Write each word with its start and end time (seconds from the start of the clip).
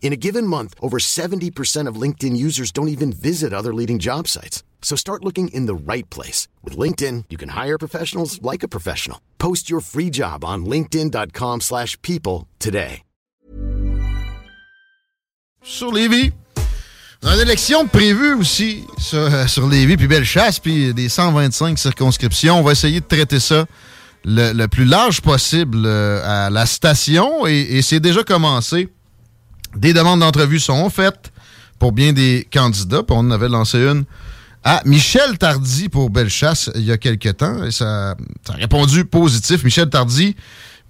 In 0.00 0.12
a 0.12 0.16
given 0.16 0.46
month, 0.46 0.74
over 0.80 0.98
70% 0.98 1.86
of 1.86 2.00
LinkedIn 2.00 2.34
users 2.34 2.72
don't 2.72 2.88
even 2.88 3.12
visit 3.12 3.52
other 3.52 3.74
leading 3.74 3.98
job 3.98 4.26
sites. 4.26 4.62
So 4.80 4.96
start 4.96 5.24
looking 5.24 5.48
in 5.48 5.66
the 5.66 5.74
right 5.74 6.08
place. 6.08 6.48
With 6.64 6.78
LinkedIn, 6.78 7.24
you 7.28 7.36
can 7.36 7.50
hire 7.50 7.76
professionals 7.78 8.40
like 8.40 8.62
a 8.62 8.68
professional. 8.68 9.20
Post 9.38 9.68
your 9.68 9.80
free 9.80 10.08
job 10.10 10.44
on 10.44 10.64
linkedin.com 10.64 11.60
slash 11.60 12.00
people 12.00 12.46
today. 12.58 13.02
Sur 15.62 15.92
Lévis. 15.92 16.32
Une 17.24 17.40
élection 17.40 17.88
prévue 17.88 18.34
aussi 18.34 18.84
sur, 18.96 19.18
euh, 19.18 19.46
sur 19.48 19.66
Lévis, 19.66 19.96
puis 19.96 20.06
Bellechasse, 20.06 20.60
puis 20.60 20.94
des 20.94 21.08
125 21.08 21.76
circonscriptions. 21.76 22.60
On 22.60 22.62
va 22.62 22.72
essayer 22.72 23.00
de 23.00 23.06
traiter 23.06 23.40
ça 23.40 23.66
le, 24.24 24.52
le 24.52 24.68
plus 24.68 24.84
large 24.84 25.20
possible 25.20 25.82
euh, 25.84 26.46
à 26.46 26.48
la 26.48 26.64
station 26.64 27.44
et, 27.48 27.58
et 27.58 27.82
c'est 27.82 27.98
déjà 27.98 28.22
commencé. 28.22 28.88
Des 29.76 29.92
demandes 29.92 30.20
d'entrevue 30.20 30.58
sont 30.58 30.88
faites 30.90 31.32
pour 31.78 31.92
bien 31.92 32.12
des 32.12 32.46
candidats. 32.52 33.02
On 33.10 33.18
en 33.18 33.30
avait 33.30 33.48
lancé 33.48 33.78
une 33.78 34.04
à 34.64 34.82
Michel 34.84 35.38
Tardy 35.38 35.88
pour 35.88 36.10
Bellechasse 36.10 36.70
il 36.74 36.82
y 36.82 36.92
a 36.92 36.98
quelques 36.98 37.36
temps. 37.36 37.64
Et 37.64 37.70
ça, 37.70 38.16
ça 38.46 38.52
a 38.54 38.56
répondu 38.56 39.04
positif. 39.04 39.64
Michel 39.64 39.88
Tardy, 39.88 40.34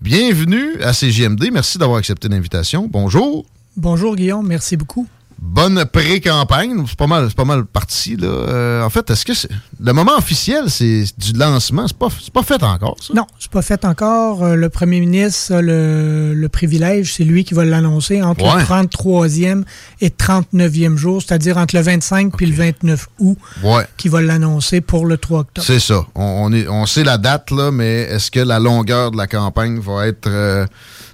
bienvenue 0.01 0.81
à 0.83 0.93
CGMD. 0.93 1.51
Merci 1.53 1.79
d'avoir 1.79 1.99
accepté 1.99 2.29
l'invitation. 2.29 2.89
Bonjour. 2.91 3.45
Bonjour 3.77 4.17
Guillaume, 4.17 4.47
merci 4.47 4.77
beaucoup. 4.77 5.07
Bonne 5.41 5.85
pré-campagne. 5.85 6.85
C'est 6.89 6.99
pas 6.99 7.07
mal, 7.07 7.27
c'est 7.29 7.37
pas 7.37 7.45
mal 7.45 7.65
parti. 7.65 8.17
Là. 8.17 8.27
Euh, 8.27 8.83
en 8.83 8.91
fait, 8.91 9.09
est-ce 9.11 9.25
que 9.25 9.35
c'est- 9.35 9.49
le 9.81 9.93
moment 9.93 10.17
officiel, 10.19 10.65
c'est 10.69 11.05
du 11.17 11.33
lancement? 11.33 11.87
C'est 11.87 11.97
pas, 11.97 12.09
c'est 12.21 12.33
pas 12.33 12.43
fait 12.43 12.61
encore, 12.63 12.97
ça? 13.01 13.15
Non, 13.15 13.25
c'est 13.39 13.51
pas 13.51 13.63
fait 13.63 13.85
encore. 13.85 14.43
Euh, 14.43 14.57
Le 14.57 14.69
premier 14.69 14.99
ministre 15.01 15.55
a 15.55 15.63
le, 15.63 16.35
le 16.35 16.49
privilège, 16.49 17.15
c'est 17.15 17.23
lui 17.25 17.45
qui 17.45 17.55
va 17.55 17.65
l'annoncer 17.65 18.21
entre 18.21 18.45
Ouais. 18.45 18.61
le 18.61 18.65
33e 18.67 19.65
et 20.01 20.11
39e 20.11 20.97
jour, 20.97 21.23
c'est-à-dire 21.23 21.57
entre 21.57 21.77
le 21.77 21.83
25 21.83 22.37
puis 22.37 22.47
le 22.47 22.55
29 22.55 23.07
août, 23.21 23.39
Ouais. 23.63 23.85
qui 23.97 24.09
va 24.09 24.21
l'annoncer 24.21 24.81
pour 24.81 25.07
le 25.07 25.19
3 25.19 25.41
octobre. 25.41 25.65
C'est 25.67 25.81
ça. 25.81 26.05
On, 26.17 26.23
on 26.49 26.53
est, 26.53 26.67
on 26.69 26.85
sait 26.87 27.05
la 27.05 27.17
date, 27.17 27.53
là, 27.53 27.71
mais 27.71 28.03
est-ce 28.03 28.31
que 28.33 28.41
la 28.41 28.59
longueur 28.59 29.13
de 29.13 29.17
la 29.17 29.29
campagne 29.29 29.79
va 29.79 30.09
être 30.09 30.27
euh, 30.29 30.67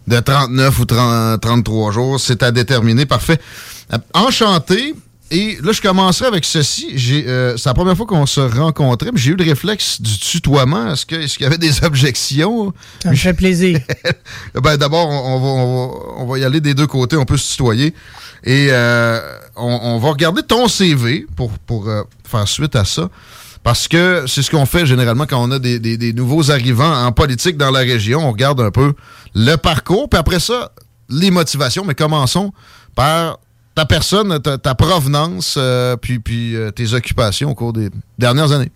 de 0.06 0.18
39 0.18 0.78
ou 0.78 0.84
30 0.84 1.40
33 1.40 1.92
jours? 1.92 2.20
C'est 2.20 2.42
à 2.42 2.50
déterminer. 2.50 3.06
Parfait. 3.06 3.40
Euh, 3.92 3.98
Enchanté. 4.14 4.94
Et 5.30 5.58
là, 5.62 5.72
je 5.72 5.80
commencerai 5.80 6.26
avec 6.26 6.44
ceci. 6.44 6.92
J'ai, 6.94 7.26
euh, 7.26 7.56
c'est 7.56 7.68
la 7.68 7.74
première 7.74 7.96
fois 7.96 8.06
qu'on 8.06 8.26
se 8.26 8.40
rencontrait, 8.40 9.10
mais 9.12 9.18
j'ai 9.18 9.32
eu 9.32 9.36
le 9.36 9.44
réflexe 9.44 10.00
du 10.00 10.18
tutoiement. 10.18 10.92
Est-ce, 10.92 11.06
que, 11.06 11.16
est-ce 11.16 11.38
qu'il 11.38 11.44
y 11.44 11.46
avait 11.46 11.58
des 11.58 11.82
objections? 11.84 12.72
Ça 13.02 13.10
me 13.10 13.16
fait 13.16 13.32
plaisir. 13.32 13.80
ben, 14.54 14.76
d'abord, 14.76 15.08
on, 15.08 15.34
on 15.34 15.40
va, 15.40 15.46
on, 15.46 15.88
va, 15.88 15.94
on 16.18 16.26
va 16.26 16.38
y 16.38 16.44
aller 16.44 16.60
des 16.60 16.74
deux 16.74 16.86
côtés. 16.86 17.16
On 17.16 17.24
peut 17.24 17.38
se 17.38 17.50
tutoyer. 17.52 17.94
Et 18.44 18.68
euh, 18.70 19.18
on, 19.56 19.78
on 19.82 19.98
va 19.98 20.10
regarder 20.10 20.42
ton 20.42 20.68
CV 20.68 21.26
pour, 21.34 21.50
pour 21.66 21.88
euh, 21.88 22.02
faire 22.24 22.46
suite 22.46 22.76
à 22.76 22.84
ça. 22.84 23.08
Parce 23.64 23.88
que 23.88 24.24
c'est 24.28 24.42
ce 24.42 24.50
qu'on 24.50 24.66
fait 24.66 24.86
généralement 24.86 25.26
quand 25.26 25.42
on 25.42 25.50
a 25.50 25.58
des, 25.58 25.80
des- 25.80 25.96
des 25.96 26.12
nouveaux 26.12 26.50
arrivants 26.52 27.04
en 27.06 27.10
politique 27.10 27.56
dans 27.56 27.70
la 27.72 27.80
région. 27.80 28.20
On 28.20 28.30
regarde 28.30 28.60
un 28.60 28.70
peu 28.70 28.92
le 29.34 29.56
parcours, 29.56 30.08
puis 30.08 30.20
après 30.20 30.38
ça, 30.38 30.70
les 31.08 31.30
motivations. 31.32 31.84
Mais 31.84 31.94
commençons 31.94 32.52
par 32.94 33.38
ta 33.74 33.86
personne, 33.86 34.38
ta, 34.40 34.56
ta 34.58 34.74
provenance, 34.76 35.56
euh, 35.58 35.96
puis, 35.96 36.20
puis 36.20 36.54
euh, 36.54 36.70
tes 36.70 36.92
occupations 36.92 37.50
au 37.50 37.54
cours 37.56 37.72
des 37.72 37.88
dernières 38.18 38.52
années. 38.52 38.70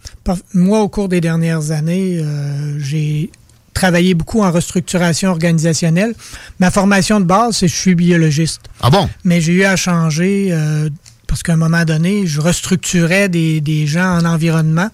Moi, 0.54 0.80
au 0.80 0.88
cours 0.88 1.08
des 1.08 1.20
dernières 1.20 1.70
années, 1.70 2.18
euh, 2.20 2.78
j'ai 2.80 3.30
travaillé 3.74 4.14
beaucoup 4.14 4.42
en 4.42 4.50
restructuration 4.50 5.30
organisationnelle. 5.30 6.14
Ma 6.58 6.72
formation 6.72 7.20
de 7.20 7.26
base, 7.26 7.58
c'est 7.58 7.66
que 7.66 7.72
je 7.72 7.78
suis 7.78 7.94
biologiste. 7.94 8.62
Ah 8.80 8.90
bon? 8.90 9.08
Mais 9.22 9.40
j'ai 9.40 9.52
eu 9.52 9.64
à 9.64 9.76
changer 9.76 10.48
euh, 10.50 10.88
parce 11.28 11.44
qu'à 11.44 11.52
un 11.52 11.56
moment 11.56 11.84
donné, 11.84 12.26
je 12.26 12.40
restructurais 12.40 13.28
des, 13.28 13.60
des 13.60 13.86
gens 13.86 14.18
en 14.18 14.24
environnement. 14.24 14.90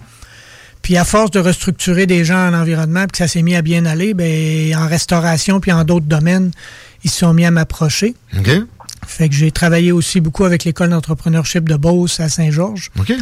Puis 0.82 0.98
à 0.98 1.04
force 1.06 1.30
de 1.30 1.40
restructurer 1.40 2.04
des 2.04 2.26
gens 2.26 2.50
en 2.50 2.52
environnement, 2.52 3.02
puis 3.02 3.12
que 3.12 3.18
ça 3.18 3.28
s'est 3.28 3.40
mis 3.40 3.56
à 3.56 3.62
bien 3.62 3.86
aller, 3.86 4.12
ben, 4.12 4.76
en 4.76 4.86
restauration 4.86 5.58
puis 5.58 5.72
en 5.72 5.82
d'autres 5.84 6.04
domaines, 6.04 6.50
ils 7.04 7.10
se 7.10 7.20
sont 7.20 7.32
mis 7.32 7.46
à 7.46 7.50
m'approcher. 7.50 8.14
OK. 8.36 8.50
Fait 9.06 9.28
que 9.28 9.34
j'ai 9.34 9.50
travaillé 9.50 9.92
aussi 9.92 10.20
beaucoup 10.20 10.44
avec 10.44 10.64
l'école 10.64 10.90
d'entrepreneurship 10.90 11.68
de 11.68 11.76
Beauce 11.76 12.20
à 12.20 12.28
Saint-Georges. 12.28 12.90
OK. 12.98 13.14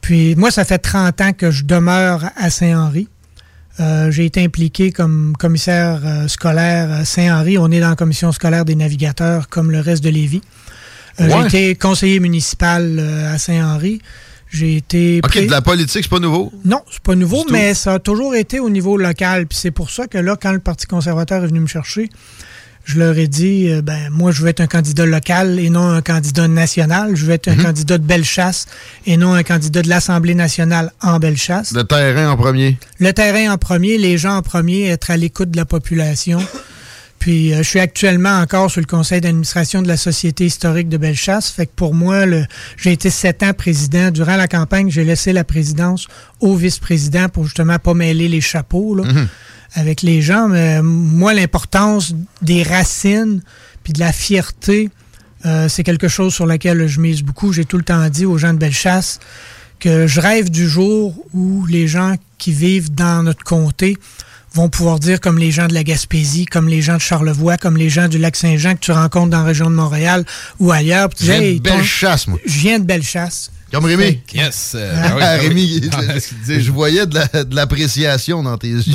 Puis 0.00 0.34
moi, 0.36 0.50
ça 0.50 0.64
fait 0.64 0.78
30 0.78 1.20
ans 1.20 1.32
que 1.32 1.50
je 1.50 1.64
demeure 1.64 2.24
à 2.36 2.50
Saint-Henri. 2.50 3.08
Euh, 3.80 4.10
j'ai 4.10 4.24
été 4.24 4.42
impliqué 4.42 4.92
comme 4.92 5.34
commissaire 5.36 6.00
euh, 6.04 6.28
scolaire 6.28 6.90
à 6.92 7.04
Saint-Henri. 7.04 7.58
On 7.58 7.70
est 7.70 7.80
dans 7.80 7.90
la 7.90 7.96
commission 7.96 8.30
scolaire 8.30 8.64
des 8.64 8.76
navigateurs 8.76 9.48
comme 9.48 9.70
le 9.70 9.80
reste 9.80 10.04
de 10.04 10.10
Lévis. 10.10 10.42
Euh, 11.20 11.28
Ouais. 11.28 11.48
J'ai 11.50 11.70
été 11.70 11.74
conseiller 11.78 12.20
municipal 12.20 12.96
euh, 12.98 13.34
à 13.34 13.38
Saint-Henri. 13.38 14.00
J'ai 14.50 14.76
été... 14.76 15.20
OK, 15.24 15.46
de 15.46 15.50
la 15.50 15.62
politique, 15.62 16.04
c'est 16.04 16.08
pas 16.10 16.20
nouveau? 16.20 16.52
Non, 16.64 16.80
c'est 16.90 17.02
pas 17.02 17.14
nouveau, 17.16 17.44
mais 17.50 17.74
ça 17.74 17.94
a 17.94 17.98
toujours 17.98 18.34
été 18.36 18.60
au 18.60 18.70
niveau 18.70 18.96
local. 18.96 19.46
Puis 19.46 19.58
c'est 19.60 19.70
pour 19.72 19.90
ça 19.90 20.06
que 20.06 20.18
là, 20.18 20.36
quand 20.40 20.52
le 20.52 20.60
Parti 20.60 20.86
conservateur 20.86 21.42
est 21.42 21.48
venu 21.48 21.58
me 21.60 21.66
chercher, 21.66 22.08
je 22.84 22.98
leur 22.98 23.16
ai 23.18 23.26
dit, 23.26 23.68
euh, 23.70 23.80
ben 23.82 24.10
moi, 24.10 24.30
je 24.30 24.42
veux 24.42 24.48
être 24.48 24.60
un 24.60 24.66
candidat 24.68 25.06
local 25.06 25.58
et 25.58 25.70
non 25.70 25.88
un 25.88 26.02
candidat 26.02 26.46
national. 26.46 27.16
Je 27.16 27.24
veux 27.26 27.32
être 27.32 27.48
un 27.48 27.56
Mhm. 27.56 27.62
candidat 27.64 27.98
de 27.98 28.04
Bellechasse 28.04 28.66
et 29.06 29.16
non 29.16 29.32
un 29.34 29.42
candidat 29.42 29.82
de 29.82 29.88
l'Assemblée 29.88 30.34
nationale 30.36 30.92
en 31.00 31.18
Bellechasse. 31.18 31.72
Le 31.72 31.82
terrain 31.84 32.30
en 32.30 32.36
premier. 32.36 32.78
Le 33.00 33.12
terrain 33.12 33.52
en 33.52 33.58
premier, 33.58 33.98
les 33.98 34.18
gens 34.18 34.36
en 34.36 34.42
premier, 34.42 34.86
être 34.88 35.10
à 35.10 35.16
l'écoute 35.16 35.50
de 35.50 35.56
la 35.56 35.64
population. 35.64 36.38
Puis 37.24 37.54
euh, 37.54 37.62
je 37.62 37.62
suis 37.62 37.80
actuellement 37.80 38.38
encore 38.38 38.70
sur 38.70 38.82
le 38.82 38.86
conseil 38.86 39.22
d'administration 39.22 39.80
de 39.80 39.88
la 39.88 39.96
Société 39.96 40.44
historique 40.44 40.90
de 40.90 40.98
Bellechasse. 40.98 41.48
Fait 41.48 41.64
que 41.64 41.72
pour 41.74 41.94
moi, 41.94 42.26
j'ai 42.76 42.92
été 42.92 43.08
sept 43.08 43.42
ans 43.42 43.54
président. 43.54 44.10
Durant 44.10 44.36
la 44.36 44.46
campagne, 44.46 44.90
j'ai 44.90 45.04
laissé 45.04 45.32
la 45.32 45.42
présidence 45.42 46.06
au 46.40 46.54
vice-président 46.54 47.30
pour 47.30 47.44
justement 47.44 47.78
pas 47.78 47.94
mêler 47.94 48.28
les 48.28 48.42
chapeaux 48.42 48.94
là, 48.94 49.04
avec 49.72 50.02
les 50.02 50.20
gens. 50.20 50.48
Mais 50.48 50.76
euh, 50.76 50.82
moi, 50.82 51.32
l'importance 51.32 52.14
des 52.42 52.62
racines 52.62 53.40
puis 53.84 53.94
de 53.94 54.00
la 54.00 54.12
fierté, 54.12 54.90
euh, 55.46 55.70
c'est 55.70 55.82
quelque 55.82 56.08
chose 56.08 56.34
sur 56.34 56.44
lequel 56.44 56.86
je 56.86 57.00
mise 57.00 57.22
beaucoup. 57.22 57.54
J'ai 57.54 57.64
tout 57.64 57.78
le 57.78 57.84
temps 57.84 58.06
dit 58.10 58.26
aux 58.26 58.36
gens 58.36 58.52
de 58.52 58.58
Bellechasse 58.58 59.18
que 59.80 60.06
je 60.06 60.20
rêve 60.20 60.50
du 60.50 60.68
jour 60.68 61.14
où 61.32 61.64
les 61.64 61.88
gens 61.88 62.16
qui 62.36 62.52
vivent 62.52 62.94
dans 62.94 63.22
notre 63.22 63.44
comté 63.44 63.96
vont 64.54 64.68
pouvoir 64.68 64.98
dire 65.00 65.20
comme 65.20 65.38
les 65.38 65.50
gens 65.50 65.66
de 65.66 65.74
la 65.74 65.82
Gaspésie, 65.84 66.46
comme 66.46 66.68
les 66.68 66.80
gens 66.80 66.94
de 66.94 67.00
Charlevoix, 67.00 67.56
comme 67.58 67.76
les 67.76 67.90
gens 67.90 68.08
du 68.08 68.18
Lac-Saint-Jean 68.18 68.74
que 68.74 68.80
tu 68.80 68.92
rencontres 68.92 69.30
dans 69.30 69.38
la 69.40 69.44
région 69.44 69.68
de 69.68 69.74
Montréal 69.74 70.24
ou 70.60 70.70
ailleurs. 70.72 71.08
puis 71.08 71.18
tu 71.18 71.24
Je 71.26 71.30
viens 71.32 71.40
de 71.40 71.44
Hey, 71.46 71.60
ton- 71.60 71.74
Bellechasse, 71.76 72.26
moi. 72.28 72.38
Je 72.46 72.58
viens 72.58 72.78
de 72.78 72.84
Bellechasse. 72.84 73.50
Comme 73.72 73.86
Rémi. 73.86 74.20
Yes. 74.32 74.72
euh, 74.76 74.94
Ah, 74.96 75.16
ben 75.18 75.40
oui, 75.52 75.80
oui. 75.82 75.90
Rémi, 75.98 76.60
je 76.62 76.70
voyais 76.70 77.06
de 77.06 77.16
la- 77.16 77.42
de 77.44 77.56
l'appréciation 77.56 78.42
dans 78.44 78.56
tes 78.56 78.68
yeux. 78.70 78.82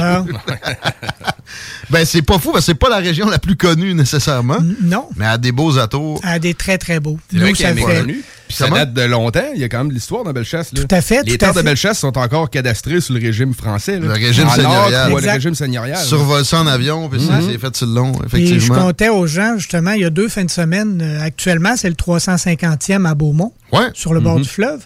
Ben, 1.90 2.06
c'est 2.06 2.22
pas 2.22 2.38
fou, 2.40 2.52
parce 2.52 2.66
que 2.66 2.72
c'est 2.72 2.78
pas 2.78 2.90
la 2.90 2.98
région 2.98 3.28
la 3.30 3.40
plus 3.40 3.56
connue 3.56 3.94
nécessairement, 3.94 4.58
non, 4.82 5.10
mais 5.16 5.26
elle 5.26 5.32
a 5.32 5.38
des 5.38 5.52
beaux 5.52 5.78
atours. 5.78 6.20
à 6.24 6.40
des 6.40 6.54
très, 6.54 6.78
très 6.78 7.00
beaux. 7.00 7.18
C'est 7.32 7.40
vrai 7.40 7.54
ça 7.56 7.72
est 7.72 7.76
fait... 7.76 7.82
connu. 8.02 8.24
Puis 8.48 8.58
ça 8.58 8.64
Comment? 8.66 8.78
date 8.78 8.94
de 8.94 9.02
longtemps. 9.04 9.44
Il 9.54 9.62
y 9.62 9.64
a 9.64 9.70
quand 9.70 9.78
même 9.78 9.90
de 9.90 9.94
l'histoire 9.94 10.24
dans 10.24 10.32
Bellechasse. 10.34 10.74
Là. 10.74 10.82
Tout 10.82 10.96
à 10.96 11.02
fait, 11.02 11.22
Les 11.24 11.38
tout 11.38 11.46
à 11.46 11.50
terres 11.50 11.54
de. 11.54 11.62
Bellechasse 11.62 12.00
sont 12.00 12.18
encore 12.18 12.50
cadastrées 12.50 13.00
sous 13.00 13.14
le 13.14 13.20
régime 13.20 13.54
français. 13.54 14.00
là. 14.00 14.08
Le 14.08 14.14
régime 14.14 14.50
seigneurial. 14.50 15.14
ouais, 15.14 15.22
le 15.22 15.30
régime 15.32 15.54
seigneurial. 15.54 15.98
Survole 16.04 16.44
ça 16.44 16.60
en 16.62 16.66
avion, 16.66 17.10
puis 17.10 17.22
ça 17.22 17.42
s'est 17.42 17.60
fait 17.60 17.76
sur 17.76 17.86
le 17.86 17.94
long, 17.94 18.12
Puis 18.14 18.48
je 18.48 18.54
effectivement. 18.56 18.86
comptais 18.88 19.10
aux 19.10 19.28
gens, 19.28 19.54
justement, 19.58 19.92
il 19.92 20.02
y 20.02 20.06
a 20.06 20.10
deux 20.10 20.30
fins 20.30 20.46
de 20.46 20.50
semaine. 20.50 21.00
euh, 21.00 21.22
actuellement, 21.24 21.76
c'est 21.76 21.90
le 21.90 21.96
350e 21.96 23.06
à 23.08 23.14
Beaumont. 23.14 23.54
Ouais. 23.72 23.90
sur 23.94 24.16
le 24.16 24.20
bord 24.20 24.40
du 24.40 24.50
fleuve. 24.50 24.80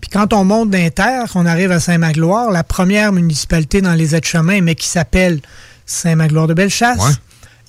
Puis 0.00 0.08
quand 0.12 0.32
on 0.32 0.44
monte 0.44 0.70
d'un 0.70 0.90
terre, 0.90 1.24
on 1.34 1.44
arrive 1.46 1.72
à 1.72 1.80
Saint-Magloire, 1.80 2.52
la 2.52 2.62
première 2.62 3.12
municipalité 3.12 3.80
dans 3.80 3.94
les 3.94 4.14
aides-chemins, 4.14 4.60
mais 4.60 4.74
qui 4.76 4.86
s'appelle 4.86 5.40
Saint-Magloire 5.86 6.46
de 6.46 6.54
Bellechasse. 6.54 6.98
Ouais. 6.98 7.12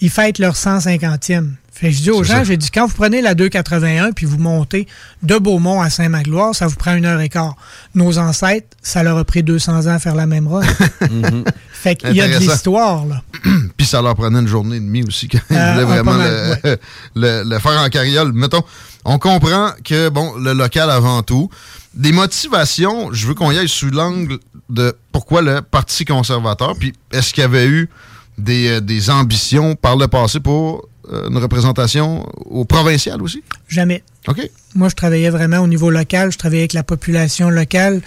ils 0.02 0.10
fêtent 0.10 0.40
leur 0.40 0.56
150e. 0.56 1.52
Fait 1.72 1.90
que 1.90 1.96
je 1.96 2.02
dis 2.04 2.12
aux 2.12 2.24
gens, 2.24 2.44
j'ai 2.44 2.56
dit, 2.56 2.70
quand 2.70 2.86
vous 2.86 2.94
prenez 2.94 3.20
la 3.22 3.34
281 3.34 4.12
puis 4.12 4.28
vous 4.28 4.38
montez 4.38 4.88
de 5.24 5.38
Beaumont 5.38 5.82
à 5.82 5.90
Saint-Magloire, 5.90 6.54
ça 6.54 6.68
vous 6.68 6.76
prend 6.76 6.94
une 6.94 7.06
heure 7.06 7.20
et 7.20 7.30
quart. 7.30 7.56
Nos 7.96 8.20
ancêtres, 8.20 8.68
ça 8.84 9.02
leur 9.02 9.18
a 9.18 9.24
pris 9.26 9.42
200 9.42 9.88
ans 9.88 9.96
à 9.96 10.00
faire 10.00 10.14
la 10.14 10.28
même 10.28 10.48
run. 10.48 10.62
Fait 11.84 11.96
qu'il 11.98 12.14
y 12.16 12.22
a 12.22 12.28
de 12.30 12.38
l'histoire, 12.38 13.06
là. 13.06 13.22
Puis 13.78 13.86
ça 13.86 14.02
leur 14.02 14.16
prenait 14.16 14.40
une 14.40 14.48
journée 14.48 14.78
et 14.78 14.80
demie 14.80 15.04
aussi 15.04 15.28
quand 15.32 15.40
ils 15.50 15.56
Euh, 15.58 15.74
voulaient 15.74 15.84
ah, 15.84 15.86
vraiment 15.86 16.14
mal, 16.14 16.60
le, 16.64 16.78
le- 17.16 17.44
le 17.50 17.60
faire 17.60 17.82
en 17.82 17.90
carriole. 17.90 18.32
Mettons, 18.32 18.64
on 19.04 19.20
comprend 19.20 19.72
que, 19.84 20.08
bon, 20.10 20.34
le 20.38 20.54
local 20.54 20.90
avant 20.90 21.22
tout. 21.24 21.50
Des 21.94 22.14
motivations, 22.14 23.12
je 23.12 23.28
veux 23.28 23.34
qu'on 23.36 23.52
y 23.52 23.58
aille 23.58 23.68
sous 23.70 23.90
l'angle 23.90 24.40
de 24.70 24.96
pourquoi 25.12 25.42
le 25.42 25.62
Parti 25.62 26.06
conservateur, 26.06 26.76
puis 26.80 26.94
est-ce 27.12 27.34
qu'il 27.34 27.42
y 27.42 27.46
avait 27.46 27.68
eu 27.68 27.90
des, 28.38 28.68
euh, 28.70 28.80
des 28.82 29.10
ambitions 29.10 29.76
par 29.76 29.96
le 29.98 30.08
passé 30.08 30.40
pour 30.40 30.88
une 31.12 31.38
représentation 31.38 32.26
au 32.46 32.66
provincial 32.66 33.22
aussi? 33.22 33.44
Jamais. 33.68 34.04
OK. 34.28 34.50
Moi, 34.76 34.90
je 34.90 34.96
travaillais 34.96 35.30
vraiment 35.30 35.60
au 35.60 35.68
niveau 35.68 35.92
local, 35.92 36.32
je 36.32 36.38
travaillais 36.38 36.62
avec 36.62 36.74
la 36.74 36.84
population 36.84 37.50
locale, 37.50 38.02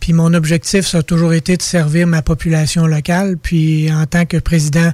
puis 0.00 0.12
mon 0.12 0.34
objectif, 0.34 0.86
ça 0.86 0.98
a 0.98 1.02
toujours 1.02 1.32
été 1.32 1.56
de 1.56 1.62
servir 1.62 2.06
ma 2.06 2.20
population 2.22 2.86
locale. 2.86 3.38
Puis 3.42 3.90
en 3.90 4.04
tant 4.06 4.26
que 4.26 4.36
président 4.36 4.90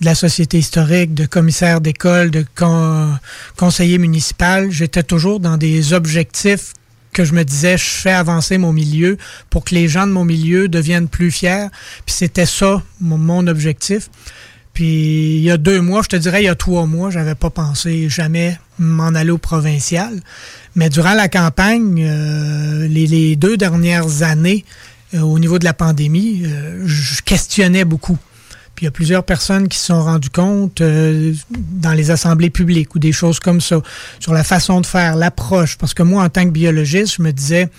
de 0.00 0.04
la 0.04 0.14
société 0.14 0.58
historique, 0.58 1.14
de 1.14 1.26
commissaire 1.26 1.80
d'école, 1.80 2.30
de 2.30 2.44
con- 2.56 3.14
conseiller 3.56 3.98
municipal, 3.98 4.70
j'étais 4.70 5.02
toujours 5.04 5.38
dans 5.40 5.56
des 5.56 5.92
objectifs 5.92 6.72
que 7.12 7.24
je 7.24 7.32
me 7.32 7.44
disais, 7.44 7.78
je 7.78 7.84
fais 7.84 8.10
avancer 8.12 8.58
mon 8.58 8.72
milieu 8.72 9.16
pour 9.48 9.64
que 9.64 9.74
les 9.74 9.88
gens 9.88 10.06
de 10.06 10.12
mon 10.12 10.24
milieu 10.24 10.68
deviennent 10.68 11.08
plus 11.08 11.30
fiers. 11.30 11.68
Puis 12.04 12.14
c'était 12.14 12.44
ça, 12.44 12.82
mon, 13.00 13.16
mon 13.16 13.46
objectif. 13.46 14.10
Puis 14.76 15.38
il 15.38 15.40
y 15.40 15.50
a 15.50 15.56
deux 15.56 15.80
mois, 15.80 16.02
je 16.02 16.08
te 16.08 16.16
dirais, 16.16 16.42
il 16.42 16.44
y 16.44 16.50
a 16.50 16.54
trois 16.54 16.84
mois, 16.84 17.08
j'avais 17.08 17.34
pas 17.34 17.48
pensé 17.48 18.10
jamais 18.10 18.58
m'en 18.78 19.06
aller 19.06 19.30
au 19.30 19.38
provincial. 19.38 20.20
Mais 20.74 20.90
durant 20.90 21.14
la 21.14 21.30
campagne, 21.30 22.04
euh, 22.06 22.86
les, 22.86 23.06
les 23.06 23.36
deux 23.36 23.56
dernières 23.56 24.22
années, 24.22 24.66
euh, 25.14 25.20
au 25.20 25.38
niveau 25.38 25.58
de 25.58 25.64
la 25.64 25.72
pandémie, 25.72 26.42
euh, 26.44 26.82
je 26.84 27.22
questionnais 27.22 27.86
beaucoup. 27.86 28.18
Puis 28.74 28.84
il 28.84 28.84
y 28.84 28.88
a 28.88 28.90
plusieurs 28.90 29.24
personnes 29.24 29.66
qui 29.66 29.78
se 29.78 29.86
sont 29.86 30.02
rendues 30.02 30.28
compte 30.28 30.82
euh, 30.82 31.32
dans 31.48 31.94
les 31.94 32.10
assemblées 32.10 32.50
publiques 32.50 32.94
ou 32.94 32.98
des 32.98 33.12
choses 33.12 33.40
comme 33.40 33.62
ça, 33.62 33.80
sur 34.20 34.34
la 34.34 34.44
façon 34.44 34.82
de 34.82 34.86
faire, 34.86 35.16
l'approche. 35.16 35.78
Parce 35.78 35.94
que 35.94 36.02
moi, 36.02 36.22
en 36.22 36.28
tant 36.28 36.44
que 36.44 36.50
biologiste, 36.50 37.14
je 37.16 37.22
me 37.22 37.32
disais, 37.32 37.70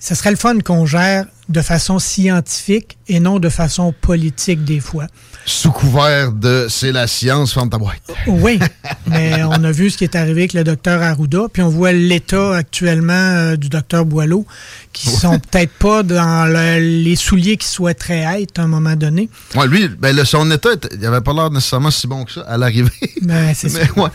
ça 0.00 0.16
serait 0.16 0.32
le 0.32 0.36
fun 0.36 0.58
qu'on 0.58 0.84
gère 0.84 1.26
de 1.48 1.60
façon 1.60 2.00
scientifique 2.00 2.98
et 3.08 3.20
non 3.20 3.38
de 3.38 3.48
façon 3.48 3.92
politique 4.00 4.64
des 4.64 4.80
fois. 4.80 5.06
Sous 5.44 5.72
couvert 5.72 6.30
de 6.30 6.66
c'est 6.70 6.92
la 6.92 7.08
science, 7.08 7.52
ferme 7.52 7.68
ta 7.68 7.78
boîte. 7.78 8.00
Oui, 8.28 8.60
mais 9.06 9.42
on 9.42 9.64
a 9.64 9.72
vu 9.72 9.90
ce 9.90 9.98
qui 9.98 10.04
est 10.04 10.14
arrivé 10.14 10.42
avec 10.42 10.52
le 10.52 10.62
docteur 10.62 11.02
Arruda, 11.02 11.46
puis 11.52 11.62
on 11.62 11.68
voit 11.68 11.90
l'état 11.92 12.54
actuellement 12.56 13.12
euh, 13.12 13.56
du 13.56 13.68
docteur 13.68 14.04
Boileau, 14.04 14.46
qui 14.92 15.10
sont 15.10 15.40
peut-être 15.40 15.72
pas 15.72 16.04
dans 16.04 16.46
le- 16.46 16.78
les 17.02 17.16
souliers 17.16 17.56
qu'ils 17.56 17.70
souhaiteraient 17.70 18.42
être 18.42 18.60
à 18.60 18.62
un 18.62 18.66
moment 18.68 18.94
donné. 18.94 19.28
Ouais, 19.56 19.66
lui, 19.66 19.88
ben, 19.88 20.14
le, 20.14 20.24
son 20.24 20.48
état, 20.52 20.70
il 20.96 21.04
avait 21.06 21.20
pas 21.20 21.32
l'air 21.32 21.50
nécessairement 21.50 21.90
si 21.90 22.06
bon 22.06 22.24
que 22.24 22.32
ça 22.32 22.42
à 22.42 22.56
l'arrivée. 22.56 22.90
Mais 23.22 23.52
c'est 23.54 23.68
ça. 23.68 23.80
Ouais. 23.96 24.10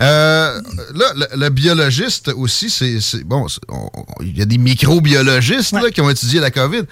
Euh, 0.00 0.60
là, 0.94 1.06
le, 1.16 1.26
le 1.40 1.48
biologiste 1.50 2.28
aussi, 2.36 2.70
c'est. 2.70 3.24
Bon, 3.24 3.46
il 4.20 4.38
y 4.38 4.42
a 4.42 4.44
des 4.44 4.58
microbiologistes 4.58 5.72
là, 5.72 5.82
Ouais. 5.82 5.90
qui 5.90 6.00
ont 6.00 6.10
étudié 6.10 6.38
la 6.40 6.50
COVID. 6.52 6.82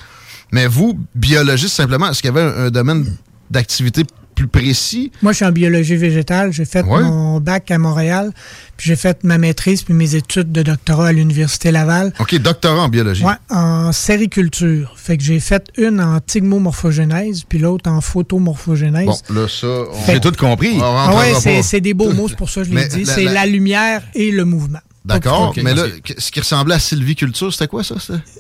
Mais 0.52 0.66
vous, 0.66 0.98
biologiste 1.14 1.75
simplement, 1.75 2.10
est-ce 2.10 2.22
qu'il 2.22 2.32
y 2.34 2.37
avait 2.38 2.43
un, 2.43 2.66
un 2.66 2.70
domaine 2.70 3.06
d'activité 3.50 4.04
plus 4.34 4.48
précis? 4.48 5.10
Moi, 5.22 5.32
je 5.32 5.37
suis 5.37 5.44
en 5.46 5.50
biologie 5.52 5.96
végétale. 5.96 6.52
J'ai 6.52 6.66
fait 6.66 6.84
Ouais. 6.84 7.02
mon 7.02 7.40
bac 7.40 7.70
à 7.70 7.78
Montréal, 7.78 8.32
puis 8.76 8.88
j'ai 8.88 8.96
fait 8.96 9.25
ma 9.25 9.38
maîtrise 9.38 9.82
puis 9.82 9.94
mes 9.94 10.14
études 10.14 10.52
de 10.52 10.62
doctorat 10.62 11.08
à 11.08 11.12
l'Université 11.12 11.70
Laval. 11.70 12.12
OK, 12.20 12.34
doctorat 12.38 12.82
en 12.82 12.88
biologie. 12.88 13.25
Ouais, 13.25 13.32
en 13.50 13.93
sériculture. 13.93 14.94
Fait 14.96 15.16
que 15.16 15.22
j'ai 15.25 15.40
fait 15.40 15.64
une 15.78 16.00
en 16.00 16.20
tigmomorphogénèse, 16.20 17.44
puis 17.48 17.58
l'autre 17.58 17.90
en 17.90 18.00
photomorphogénèse. 18.00 19.06
Bon, 19.06 19.34
là, 19.34 19.48
ça. 19.48 19.66
on- 19.66 20.06
J'ai 20.12 20.20
tout 20.20 20.32
compris. 20.32 20.78
Ah 20.82 21.10
pas. 21.43 21.62
c'est 21.62 21.81
des 21.81 21.94
beaux 21.94 22.12
mots, 22.12 22.28
c'est 22.28 22.37
pour 22.37 22.50
ça 22.50 22.60
que 22.62 22.69
je 22.69 22.75
l'ai 22.75 22.88
dit. 22.88 23.04
la- 23.04 23.12
C'est 23.14 23.25
la- 23.25 23.32
la 23.32 23.46
lumière 23.46 24.02
et 24.14 24.31
le 24.31 24.44
mouvement. 24.44 24.81
D'accord, 25.06 25.55
mais 25.62 25.75
là, 25.75 25.85
ce 26.19 26.31
qui 26.31 26.41
ressemblait 26.41 26.75
à 26.75 26.79
sylviculture, 26.79 27.53
c'était 27.53 27.69
quoi 27.69 27.85
ça? 27.85 27.94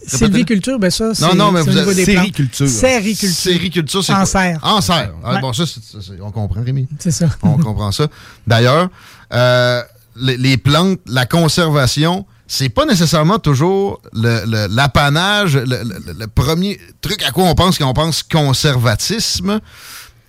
Sylviculture, 0.06 0.78
ben 0.78 0.90
ça, 0.90 1.14
c'est 1.14 1.24
Non, 1.26 1.34
non, 1.34 1.52
mais 1.52 1.62
vous 1.62 1.76
avez-. 1.76 2.04
Sériculture. 2.04 2.68
Sériculture. 2.68 3.28
Sériculture, 3.52 4.04
c'est 4.04 4.12
En 4.12 4.16
quoi? 4.16 4.26
serre. 4.26 4.58
En 4.62 4.80
serre. 4.80 5.12
Ah, 5.24 5.34
Ouais. 5.34 5.40
Bon, 5.40 5.52
ça, 5.52 5.64
c'est- 5.66 5.80
c'est- 5.82 6.02
c'est- 6.02 6.20
on 6.20 6.30
comprend, 6.32 6.62
Rémi. 6.62 6.88
C'est 6.98 7.10
ça. 7.12 7.28
On 7.42 7.56
comprend 7.58 7.92
ça. 7.92 8.08
D'ailleurs, 8.46 8.88
euh, 9.32 9.82
les, 10.16 10.36
les 10.36 10.56
plantes, 10.56 10.98
la 11.06 11.24
conservation, 11.26 12.26
c'est 12.48 12.68
pas 12.68 12.84
nécessairement 12.84 13.38
toujours 13.38 14.00
le- 14.12 14.44
le- 14.46 14.66
l'apanage, 14.74 15.56
le, 15.56 15.64
le- 15.64 16.14
le 16.18 16.26
premier 16.26 16.80
truc 17.00 17.22
à 17.22 17.30
quoi 17.30 17.44
on 17.44 17.54
pense 17.54 17.78
quand 17.78 17.88
on 17.88 17.94
pense 17.94 18.22
conservatisme. 18.22 19.60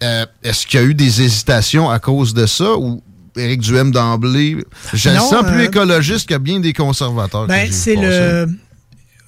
Euh, 0.04 0.25
Est-ce 0.44 0.68
qu'il 0.68 0.80
y 0.80 0.84
a 0.84 0.86
eu 0.86 0.94
des 0.94 1.22
hésitations 1.24 1.89
à 1.89 1.98
cause 2.00 2.34
de 2.36 2.45
ça 2.45 2.75
ou 2.78 3.01
Éric 3.38 3.62
Duhem 3.62 3.92
d'emblée, 3.92 4.57
je 4.94 5.10
le 5.10 5.16
sens 5.18 5.44
plus 5.45 5.62
euh, 5.62 5.66
écologiste 5.66 6.28
que 6.30 6.36
bien 6.38 6.60
des 6.60 6.74
conservateurs. 6.74 7.48
Ben, 7.48 7.72
c'est 7.72 7.95
le. 7.95 8.48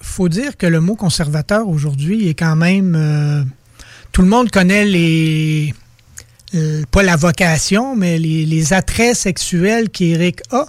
faut 0.00 0.28
dire 0.28 0.56
que 0.56 0.66
le 0.66 0.80
mot 0.80 0.96
conservateur 0.96 1.68
aujourd'hui 1.68 2.28
est 2.28 2.34
quand 2.34 2.56
même. 2.56 2.94
euh, 2.96 3.42
tout 4.12 4.22
le 4.22 4.28
monde 4.28 4.50
connaît 4.50 4.84
les. 4.84 5.74
euh, 6.54 6.82
pas 6.90 7.02
la 7.02 7.16
vocation, 7.16 7.94
mais 7.96 8.18
les, 8.18 8.44
les 8.46 8.72
attraits 8.72 9.14
sexuels 9.16 9.88
qu'Éric 9.90 10.40
a. 10.50 10.66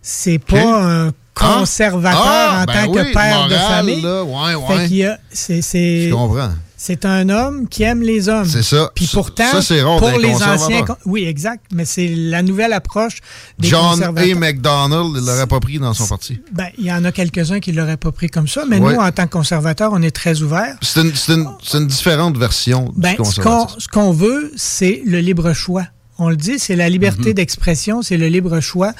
C'est 0.00 0.38
pas 0.38 1.06
un 1.06 1.12
conservateur 1.34 2.22
Ah, 2.24 2.60
en 2.62 2.64
ben 2.64 2.86
tant 2.86 2.92
que 2.92 3.12
père 3.12 3.48
de 3.48 3.54
famille. 3.54 4.00
là, 4.00 4.24
ouais, 4.24 4.66
Fait 4.66 4.76
ouais. 4.78 4.86
qu'il 4.88 4.96
y 4.96 5.04
a- 5.04 5.18
c'est- 5.30 5.60
c'est- 5.62 6.08
Je 6.08 6.14
comprends. 6.14 6.50
C'est 6.80 7.04
un 7.04 7.28
homme 7.28 7.68
qui 7.68 7.82
aime 7.82 8.02
les 8.02 8.28
hommes. 8.28 8.46
C'est 8.46 8.62
ça. 8.62 8.92
Puis 8.94 9.10
pourtant, 9.12 9.50
ça, 9.50 9.62
c'est 9.62 9.82
pour 9.82 10.16
les 10.18 10.32
anciens... 10.42 10.84
Oui, 11.04 11.24
exact. 11.24 11.64
Mais 11.74 11.84
c'est 11.84 12.06
la 12.06 12.40
nouvelle 12.42 12.72
approche 12.72 13.18
des 13.58 13.66
John. 13.66 14.00
A. 14.00 14.12
McDonald, 14.12 15.10
il 15.16 15.26
l'aurait 15.26 15.48
pas 15.48 15.58
pris 15.58 15.80
dans 15.80 15.92
son 15.92 16.06
parti. 16.06 16.40
Ben, 16.52 16.68
il 16.78 16.84
y 16.84 16.92
en 16.92 17.04
a 17.04 17.10
quelques-uns 17.10 17.58
qui 17.58 17.72
ne 17.72 17.78
l'auraient 17.78 17.96
pas 17.96 18.12
pris 18.12 18.28
comme 18.28 18.46
ça, 18.46 18.62
mais 18.68 18.78
Ouais. 18.78 18.94
nous, 18.94 19.00
en 19.00 19.10
tant 19.10 19.24
que 19.26 19.32
conservateurs, 19.32 19.90
on 19.92 20.02
est 20.02 20.12
très 20.14 20.40
ouverts. 20.40 20.76
C'est 20.80 21.00
une, 21.00 21.86
différente 21.88 22.38
version 22.38 22.92
Ben, 22.96 23.10
du 23.10 23.16
ce 23.16 23.16
qu'on 23.16 23.24
conservatisme. 23.24 23.80
ce 23.80 23.88
qu'on 23.88 24.12
veut, 24.12 24.52
c'est 24.56 25.02
le 25.04 25.18
libre 25.18 25.52
choix. 25.54 25.84
On 26.20 26.28
le 26.30 26.36
dit, 26.36 26.58
c'est 26.58 26.74
la 26.76 26.86
Mhm. 26.86 26.92
liberté 26.92 27.34
d'expression, 27.34 28.02
c'est 28.02 28.16
le 28.16 28.26
libre 28.26 28.58
choix. 28.60 28.92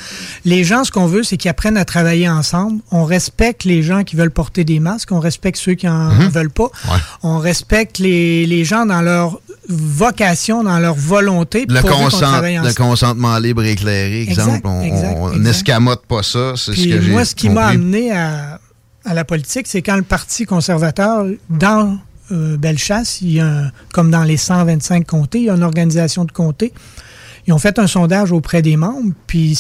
Les 0.45 0.63
gens, 0.63 0.85
ce 0.85 0.93
qu'on 0.93 1.07
veut, 1.07 1.23
c'est 1.25 1.37
qu'ils 1.37 1.51
apprennent 1.51 1.77
à 1.77 1.85
travailler 1.85 2.29
ensemble. 2.29 2.81
On 2.93 3.05
respecte 3.05 3.65
les 3.65 3.83
gens 3.83 4.05
qui 4.05 4.15
veulent 4.15 4.31
porter 4.31 4.63
des 4.65 4.79
masques, 4.79 5.11
on 5.13 5.19
respecte 5.21 5.59
ceux 5.59 5.75
qui 5.75 5.89
en 5.89 6.11
veulent 6.31 6.51
pas. 6.51 6.71
Mhm. 6.85 6.91
Ouais. 6.93 6.99
On 7.25 7.39
respecte 7.39 7.99
les, 7.99 8.47
les 8.47 8.65
gens 8.65 8.87
dans 8.87 9.03
leur 9.03 9.41
vocation, 9.69 10.63
dans 10.65 10.79
leur 10.79 10.95
volonté. 10.95 11.67
Le, 11.69 11.83
consent- 11.83 12.19
travaille 12.21 12.61
le 12.63 12.73
consentement 12.75 13.37
libre 13.39 13.65
et 13.65 13.73
éclairé, 13.73 14.23
exemple. 14.23 14.51
Exact, 14.57 14.67
on 14.67 14.83
exact, 14.83 15.17
on 15.19 15.29
exact. 15.31 15.43
n'escamote 15.43 16.07
pas 16.07 16.23
ça. 16.23 16.53
C'est 16.57 16.67
ce 16.67 16.71
Puis 16.73 16.91
que 16.91 17.01
j'ai 17.03 17.11
moi, 17.11 17.25
ce 17.25 17.35
qui 17.35 17.49
m'a 17.49 17.67
amené 17.67 18.13
à, 18.13 18.61
à 19.05 19.15
la 19.15 19.25
politique, 19.25 19.67
c'est 19.67 19.83
quand 19.83 19.97
le 19.97 20.03
Parti 20.03 20.47
conservateur, 20.47 21.27
dans 21.51 21.99
euh, 22.33 22.57
Bellechasse, 22.57 23.21
il 23.23 23.33
y 23.33 23.41
a 23.41 23.47
un- 23.47 23.71
comme 23.93 24.11
dans 24.11 24.25
les 24.25 24.37
125 24.37 25.07
comtés, 25.07 25.39
il 25.39 25.45
y 25.45 25.51
a 25.51 25.55
une 25.55 25.63
organisation 25.63 26.25
de 26.25 26.33
comtés. 26.33 26.73
Ils 27.47 27.53
ont 27.53 27.59
fait 27.59 27.79
un 27.79 27.87
sondage 27.87 28.33
auprès 28.33 28.61
des 28.63 28.77
membres, 28.77 29.13
puis 29.27 29.59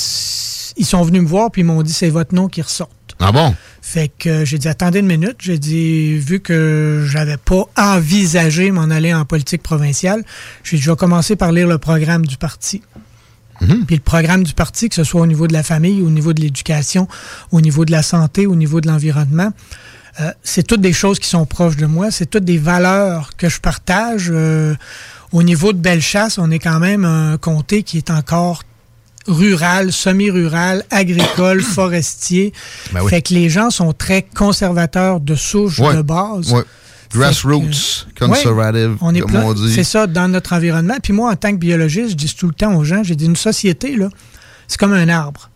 ils 0.76 0.84
sont 0.86 1.02
venus 1.02 1.22
me 1.22 1.26
voir, 1.28 1.50
puis 1.50 1.62
ils 1.62 1.64
m'ont 1.64 1.82
dit 1.82 1.92
c'est 1.92 2.10
votre 2.10 2.34
nom 2.34 2.48
qui 2.48 2.60
ressort. 2.62 2.90
Ah 3.20 3.32
bon? 3.32 3.54
Fait 3.82 4.12
que 4.16 4.28
euh, 4.28 4.44
j'ai 4.44 4.58
dit 4.58 4.68
attendez 4.68 4.98
une 5.00 5.06
minute, 5.06 5.36
j'ai 5.40 5.58
dit 5.58 6.18
vu 6.18 6.40
que 6.40 7.04
j'avais 7.08 7.38
pas 7.38 7.64
envisagé 7.76 8.70
m'en 8.70 8.82
aller 8.90 9.12
en 9.14 9.24
politique 9.24 9.62
provinciale, 9.62 10.22
j'ai 10.62 10.76
dit 10.76 10.82
je 10.82 10.90
vais 10.90 10.96
commencer 10.96 11.34
par 11.34 11.50
lire 11.52 11.66
le 11.66 11.78
programme 11.78 12.26
du 12.26 12.36
parti. 12.36 12.82
Puis 13.88 13.96
le 13.96 14.02
programme 14.02 14.44
du 14.44 14.52
parti, 14.52 14.88
que 14.88 14.94
ce 14.94 15.02
soit 15.02 15.20
au 15.20 15.26
niveau 15.26 15.48
de 15.48 15.52
la 15.52 15.64
famille, 15.64 16.00
au 16.00 16.10
niveau 16.10 16.32
de 16.32 16.40
l'éducation, 16.40 17.08
au 17.50 17.60
niveau 17.60 17.84
de 17.84 17.90
la 17.90 18.04
santé, 18.04 18.46
au 18.46 18.54
niveau 18.54 18.80
de 18.80 18.86
l'environnement, 18.86 19.52
euh, 20.20 20.30
c'est 20.42 20.66
toutes 20.66 20.80
des 20.80 20.92
choses 20.92 21.18
qui 21.18 21.28
sont 21.28 21.46
proches 21.46 21.76
de 21.76 21.86
moi, 21.86 22.10
c'est 22.10 22.26
toutes 22.26 22.44
des 22.44 22.58
valeurs 22.58 23.30
que 23.36 23.48
je 23.48 23.60
partage. 23.60 24.28
Euh, 24.30 24.74
au 25.32 25.42
niveau 25.42 25.72
de 25.72 25.78
Bellechasse, 25.78 26.38
on 26.38 26.50
est 26.50 26.58
quand 26.58 26.78
même 26.80 27.04
un 27.04 27.36
comté 27.36 27.82
qui 27.82 27.98
est 27.98 28.10
encore 28.10 28.62
rural, 29.26 29.92
semi-rural, 29.92 30.84
agricole, 30.90 31.60
forestier. 31.76 32.52
Ben 32.92 33.00
oui. 33.02 33.10
Fait 33.10 33.22
que 33.22 33.34
les 33.34 33.50
gens 33.50 33.70
sont 33.70 33.92
très 33.92 34.22
conservateurs 34.22 35.20
de 35.20 35.34
souche 35.34 35.78
Ouais. 35.80 35.94
de 35.96 36.02
base. 36.02 36.52
Ouais. 36.52 36.62
Grassroots, 37.12 38.06
que- 38.14 38.24
conservative, 38.26 38.96
on 39.00 39.14
est 39.14 39.20
comme 39.20 39.36
on 39.36 39.54
dit. 39.54 39.72
C'est 39.74 39.84
ça, 39.84 40.06
dans 40.06 40.28
notre 40.28 40.52
environnement. 40.52 40.96
Puis 41.02 41.12
moi, 41.14 41.30
en 41.32 41.36
tant 41.36 41.52
que 41.52 41.56
biologiste, 41.56 42.10
je 42.10 42.14
dis 42.16 42.34
tout 42.34 42.46
le 42.46 42.52
temps 42.52 42.74
aux 42.76 42.84
gens, 42.84 43.02
j'ai 43.02 43.14
dit, 43.16 43.24
une 43.24 43.36
société, 43.36 43.96
là, 43.96 44.08
c'est 44.66 44.78
comme 44.78 44.92
un 44.92 45.08
arbre. 45.08 45.48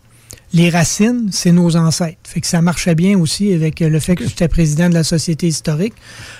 Les 0.53 0.69
racines, 0.69 1.29
c'est 1.31 1.51
nos 1.51 1.75
ancêtres. 1.75 2.19
Fait 2.23 2.39
que 2.39 2.47
ça 2.47 2.61
marchait 2.61 2.95
bien 2.95 3.17
aussi 3.17 3.53
avec 3.53 3.79
le 3.79 3.99
fait 3.99 4.15
que 4.15 4.23
j'étais 4.23 4.47
président 4.47 4.87
de 4.87 4.93
la 4.93 5.03
Société 5.03 5.47
historique. 5.47 5.93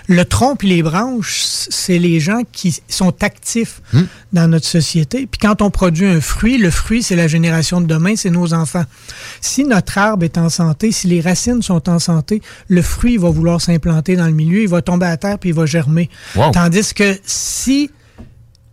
Le 0.08 0.24
tronc 0.24 0.58
et 0.64 0.68
les 0.68 0.84
branches, 0.84 1.42
c'est 1.70 1.98
les 1.98 2.20
gens 2.20 2.42
qui 2.52 2.80
sont 2.88 3.14
actifs 3.24 3.82
Hmm. 3.92 4.04
dans 4.32 4.48
notre 4.48 4.66
société. 4.66 5.28
Puis 5.30 5.40
quand 5.40 5.62
on 5.62 5.70
produit 5.70 6.08
un 6.08 6.22
fruit, 6.22 6.58
le 6.58 6.70
fruit, 6.72 7.04
c'est 7.04 7.16
la 7.16 7.28
génération 7.28 7.82
de 7.82 7.86
demain, 7.86 8.16
c'est 8.16 8.30
nos 8.30 8.54
enfants. 8.54 8.86
Si 9.42 9.66
notre 9.66 9.98
arbre 9.98 10.24
est 10.24 10.38
en 10.38 10.50
santé, 10.50 10.92
si 10.92 11.08
les 11.08 11.22
racines 11.22 11.62
sont 11.62 11.90
en 11.90 12.00
santé, 12.00 12.42
le 12.68 12.82
fruit 12.82 13.18
va 13.18 13.30
vouloir 13.30 13.62
s'implanter 13.62 14.16
dans 14.16 14.26
le 14.26 14.32
milieu, 14.34 14.62
il 14.62 14.68
va 14.68 14.82
tomber 14.82 15.06
à 15.06 15.18
terre 15.18 15.38
puis 15.40 15.50
il 15.50 15.56
va 15.56 15.66
germer. 15.66 16.10
Wow. 16.36 16.52
Tandis 16.52 16.94
que 16.94 17.18
si 17.26 17.90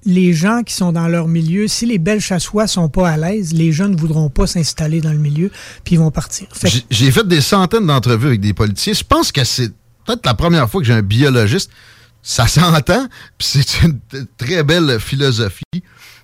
les 0.04 0.32
gens 0.32 0.62
qui 0.62 0.74
sont 0.74 0.92
dans 0.92 1.08
leur 1.08 1.28
milieu, 1.28 1.68
si 1.68 1.84
les 1.86 1.98
belles 1.98 2.20
chassois 2.20 2.66
sont 2.66 2.88
pas 2.88 3.08
à 3.10 3.16
l'aise, 3.16 3.52
les 3.52 3.72
gens 3.72 3.88
ne 3.88 3.96
voudront 3.96 4.30
pas 4.30 4.46
s'installer 4.46 5.00
dans 5.00 5.12
le 5.12 5.18
milieu, 5.18 5.50
puis 5.84 5.96
ils 5.96 5.98
vont 5.98 6.10
partir. 6.10 6.46
Fait 6.52 6.70
J'ai- 6.90 7.10
fait 7.10 7.26
des 7.28 7.40
centaines 7.40 7.86
d'entrevues 7.86 8.28
avec 8.28 8.40
des 8.40 8.54
politiciens. 8.54 8.94
Je 8.94 9.04
pense 9.04 9.30
que 9.32 9.44
c'est 9.44 9.70
peut-être 10.06 10.24
la 10.24 10.34
première 10.34 10.70
fois 10.70 10.80
que 10.80 10.86
j'ai 10.86 10.94
un 10.94 11.02
biologiste. 11.02 11.70
Ça 12.22 12.46
s'entend, 12.46 13.06
puis 13.38 13.48
c'est 13.52 13.82
une 13.82 13.98
très 14.38 14.62
belle 14.62 14.98
philosophie 15.00 15.62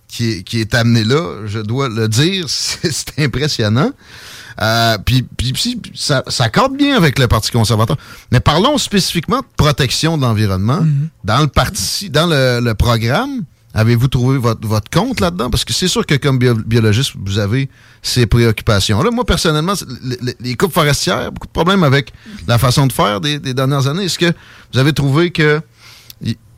qui 0.08 0.30
est, 0.30 0.42
qui 0.42 0.60
est 0.60 0.74
amenée 0.74 1.04
là, 1.04 1.46
je 1.46 1.58
dois 1.58 1.88
le 1.88 2.08
dire. 2.08 2.46
C'est 2.48 3.18
impressionnant. 3.18 3.90
Euh, 4.62 4.96
puis, 5.04 5.26
ça, 5.94 6.22
ça 6.28 6.48
corde 6.48 6.76
bien 6.76 6.96
avec 6.96 7.18
le 7.18 7.26
Parti 7.28 7.50
conservateur. 7.50 7.96
Mais 8.30 8.40
parlons 8.40 8.78
spécifiquement 8.78 9.40
de 9.40 9.46
protection 9.56 10.16
de 10.16 10.22
l'environnement. 10.22 10.80
Dans 11.24 11.40
le 11.40 11.48
parti, 11.48 12.08
dans 12.08 12.26
le, 12.26 12.60
le 12.62 12.74
programme, 12.74 13.42
avez-vous 13.76 14.08
trouvé 14.08 14.38
votre, 14.38 14.66
votre 14.66 14.90
compte 14.90 15.20
là-dedans? 15.20 15.50
Parce 15.50 15.64
que 15.64 15.72
c'est 15.72 15.86
sûr 15.88 16.04
que 16.06 16.14
comme 16.16 16.38
bio- 16.38 16.54
biologiste, 16.54 17.12
vous 17.24 17.38
avez 17.38 17.68
ces 18.02 18.26
préoccupations-là. 18.26 19.10
Moi, 19.12 19.24
personnellement, 19.24 19.76
c'est- 19.76 19.84
le- 20.02 20.16
le- 20.22 20.34
les 20.40 20.56
coupes 20.56 20.72
forestières, 20.72 21.30
beaucoup 21.30 21.46
de 21.46 21.52
problèmes 21.52 21.84
avec 21.84 22.12
la 22.48 22.58
façon 22.58 22.86
de 22.86 22.92
faire 22.92 23.20
des, 23.20 23.38
des 23.38 23.54
dernières 23.54 23.86
années. 23.86 24.04
Est-ce 24.06 24.18
que 24.18 24.32
vous 24.72 24.78
avez 24.78 24.92
trouvé 24.92 25.30
que 25.30 25.60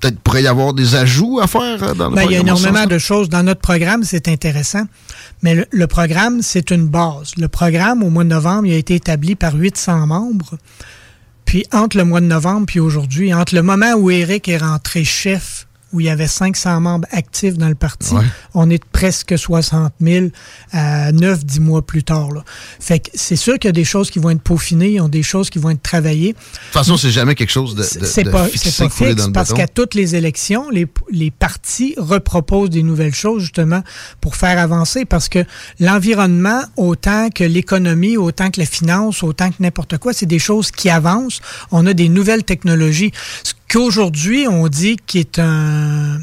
peut-être 0.00 0.20
pourrait 0.20 0.44
y 0.44 0.46
avoir 0.46 0.75
des 0.75 0.94
ajouts 0.94 1.40
à 1.42 1.48
faire 1.48 1.82
euh, 1.82 1.92
dans 1.94 2.08
le 2.10 2.14
Ben, 2.14 2.22
il 2.22 2.30
y 2.30 2.37
a 2.37 2.38
énormément 2.38 2.87
de 2.87 2.98
choses 2.98 3.28
dans 3.28 3.42
notre 3.42 3.60
programme, 3.60 4.04
c'est 4.04 4.28
intéressant. 4.28 4.84
Mais 5.42 5.56
le, 5.56 5.66
le 5.72 5.87
programme, 5.88 6.40
c'est 6.40 6.70
une 6.70 6.87
base. 6.87 7.32
Le 7.37 7.48
programme, 7.48 8.04
au 8.04 8.10
mois 8.10 8.22
de 8.22 8.28
novembre, 8.28 8.66
il 8.66 8.75
a 8.75 8.76
été 8.76 8.94
établi 8.94 9.34
par 9.34 9.54
800 9.56 10.06
membres. 10.06 10.56
Puis 11.44 11.64
entre 11.72 11.96
le 11.96 12.04
mois 12.04 12.20
de 12.20 12.26
novembre 12.26 12.66
puis 12.66 12.78
aujourd'hui, 12.78 13.34
entre 13.34 13.54
le 13.56 13.62
moment 13.62 13.94
où 13.94 14.10
Eric 14.10 14.48
est 14.48 14.58
rentré 14.58 15.02
chef, 15.02 15.66
où 15.92 16.00
il 16.00 16.07
y 16.07 16.11
avait 16.11 16.26
500 16.28 16.80
membres 16.80 17.09
actifs 17.11 17.57
dans 17.57 17.68
le 17.68 17.75
parti, 17.75 18.14
Ouais. 18.14 18.25
on 18.54 18.68
est 18.71 18.85
presque 18.85 19.38
60 19.38 19.92
000 20.00 20.26
à 20.73 21.12
9, 21.12 21.45
10 21.45 21.61
mois 21.61 21.83
plus 21.83 22.04
tard. 22.04 22.30
Là. 22.30 22.45
Fait 22.78 22.99
que 23.00 23.11
c'est 23.14 23.37
sûr 23.37 23.54
qu'il 23.59 23.68
y 23.68 23.71
a 23.71 23.73
des 23.73 23.85
choses 23.85 24.11
qui 24.11 24.18
vont 24.18 24.30
être 24.30 24.42
peaufinées, 24.42 24.88
il 24.88 24.95
y 24.95 25.00
a 25.00 25.09
des 25.09 25.23
choses 25.23 25.50
qui 25.50 25.59
vont 25.59 25.71
être 25.71 25.83
travaillées. 25.83 26.33
De 26.33 26.38
toute 26.38 26.73
façon, 26.73 26.97
c'est 26.97 27.11
jamais 27.11 27.35
quelque 27.35 27.50
chose 27.50 27.75
de, 27.75 27.83
de, 27.83 28.04
C'est 28.04 28.25
de 28.25 28.30
pas, 28.30 28.47
fixé, 28.47 28.88
fixe 28.90 29.14
dans 29.16 29.33
parce 29.33 29.52
qu'à 29.52 29.66
toutes 29.66 29.95
les 29.95 30.14
élections, 30.14 30.68
les, 30.71 30.87
les 31.11 31.30
partis 31.30 31.95
reproposent 31.97 32.71
des 32.71 32.83
nouvelles 32.83 33.14
choses 33.14 33.42
justement 33.42 33.83
pour 34.21 34.37
faire 34.37 34.59
avancer 34.59 35.04
parce 35.04 35.28
que 35.28 35.45
l'environnement, 35.80 36.61
autant 36.76 37.30
que 37.30 37.45
l'économie, 37.45 38.16
autant 38.16 38.50
que 38.50 38.61
la 38.61 38.66
finance, 38.66 39.23
autant 39.23 39.50
que 39.50 39.57
n'importe 39.61 39.99
quoi, 39.99 40.12
c'est 40.12 40.26
des 40.26 40.38
choses 40.38 40.71
qui 40.71 40.90
avancent. 40.90 41.40
On 41.71 41.87
a 41.87 41.95
des 41.95 42.09
nouvelles 42.09 42.45
technologies. 42.45 43.12
Ce 43.42 43.52
qu'aujourd'hui, 43.68 44.46
on 44.48 44.68
dit 44.68 44.96
qui 45.06 45.18
est 45.18 45.38
un... 45.38 46.18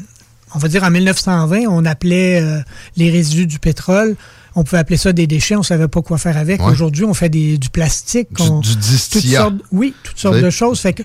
On 0.54 0.58
va 0.58 0.68
dire 0.68 0.84
en 0.84 0.90
1920, 0.90 1.66
on 1.68 1.84
appelait 1.84 2.40
euh, 2.40 2.60
les 2.96 3.10
résidus 3.10 3.46
du 3.46 3.58
pétrole. 3.58 4.16
On 4.54 4.64
pouvait 4.64 4.78
appeler 4.78 4.96
ça 4.96 5.12
des 5.12 5.26
déchets, 5.26 5.54
on 5.54 5.62
savait 5.62 5.88
pas 5.88 6.00
quoi 6.00 6.16
faire 6.16 6.38
avec. 6.38 6.62
Ouais. 6.62 6.72
Aujourd'hui, 6.72 7.04
on 7.04 7.12
fait 7.12 7.28
des, 7.28 7.58
du 7.58 7.68
plastique. 7.68 8.32
Du- 8.32 8.42
on- 8.42 8.60
du 8.60 8.68
toutes 8.74 9.22
sortes, 9.42 9.54
oui, 9.72 9.92
toutes 10.02 10.18
sortes 10.18 10.40
de 10.40 10.48
choses. 10.50 10.80
Fait 10.80 10.94
que 10.94 11.02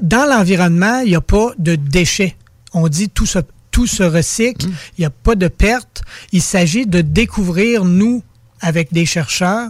dans 0.00 0.24
l'environnement, 0.26 1.00
il 1.00 1.10
n'y 1.10 1.16
a 1.16 1.20
pas 1.20 1.50
de 1.58 1.74
déchets. 1.74 2.34
On 2.72 2.88
dit 2.88 3.10
tout 3.10 3.26
se, 3.26 3.40
tout 3.70 3.86
se 3.86 4.02
recycle, 4.02 4.68
Mmh. 4.68 4.72
il 4.96 5.00
n'y 5.02 5.06
a 5.06 5.10
pas 5.10 5.34
de 5.34 5.48
perte. 5.48 6.02
Il 6.32 6.40
s'agit 6.40 6.86
de 6.86 7.02
découvrir, 7.02 7.84
nous, 7.84 8.22
avec 8.60 8.90
des 8.92 9.04
chercheurs, 9.04 9.68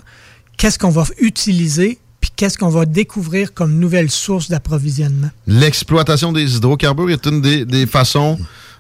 qu'est-ce 0.59 0.79
qu'on 0.79 0.91
va 0.91 1.05
utiliser, 1.19 1.99
puis 2.29 2.33
qu'est-ce 2.37 2.59
qu'on 2.59 2.69
va 2.69 2.85
découvrir 2.87 3.55
comme 3.55 3.79
nouvelle 3.79 4.11
source 4.11 4.49
d'approvisionnement? 4.49 5.31
L'exploitation 5.47 6.33
des 6.33 6.57
hydrocarbures 6.57 7.11
est 7.11 7.27
une 7.27 7.41
des, 7.41 7.65
des 7.65 7.87
façons 7.87 8.39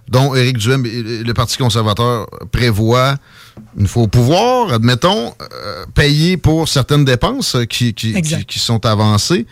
dont 0.08 0.34
Éric 0.34 0.58
Duhem 0.58 0.84
le 0.84 1.32
Parti 1.34 1.56
conservateur 1.58 2.26
prévoit, 2.52 3.16
une 3.78 3.86
fois 3.86 4.04
au 4.04 4.08
pouvoir, 4.08 4.72
admettons, 4.72 5.34
euh, 5.42 5.84
payer 5.94 6.36
pour 6.36 6.68
certaines 6.68 7.04
dépenses 7.04 7.56
qui, 7.68 7.92
qui, 7.94 8.14
qui- 8.22 8.44
qui 8.46 8.58
sont 8.58 8.84
avancées. 8.86 9.46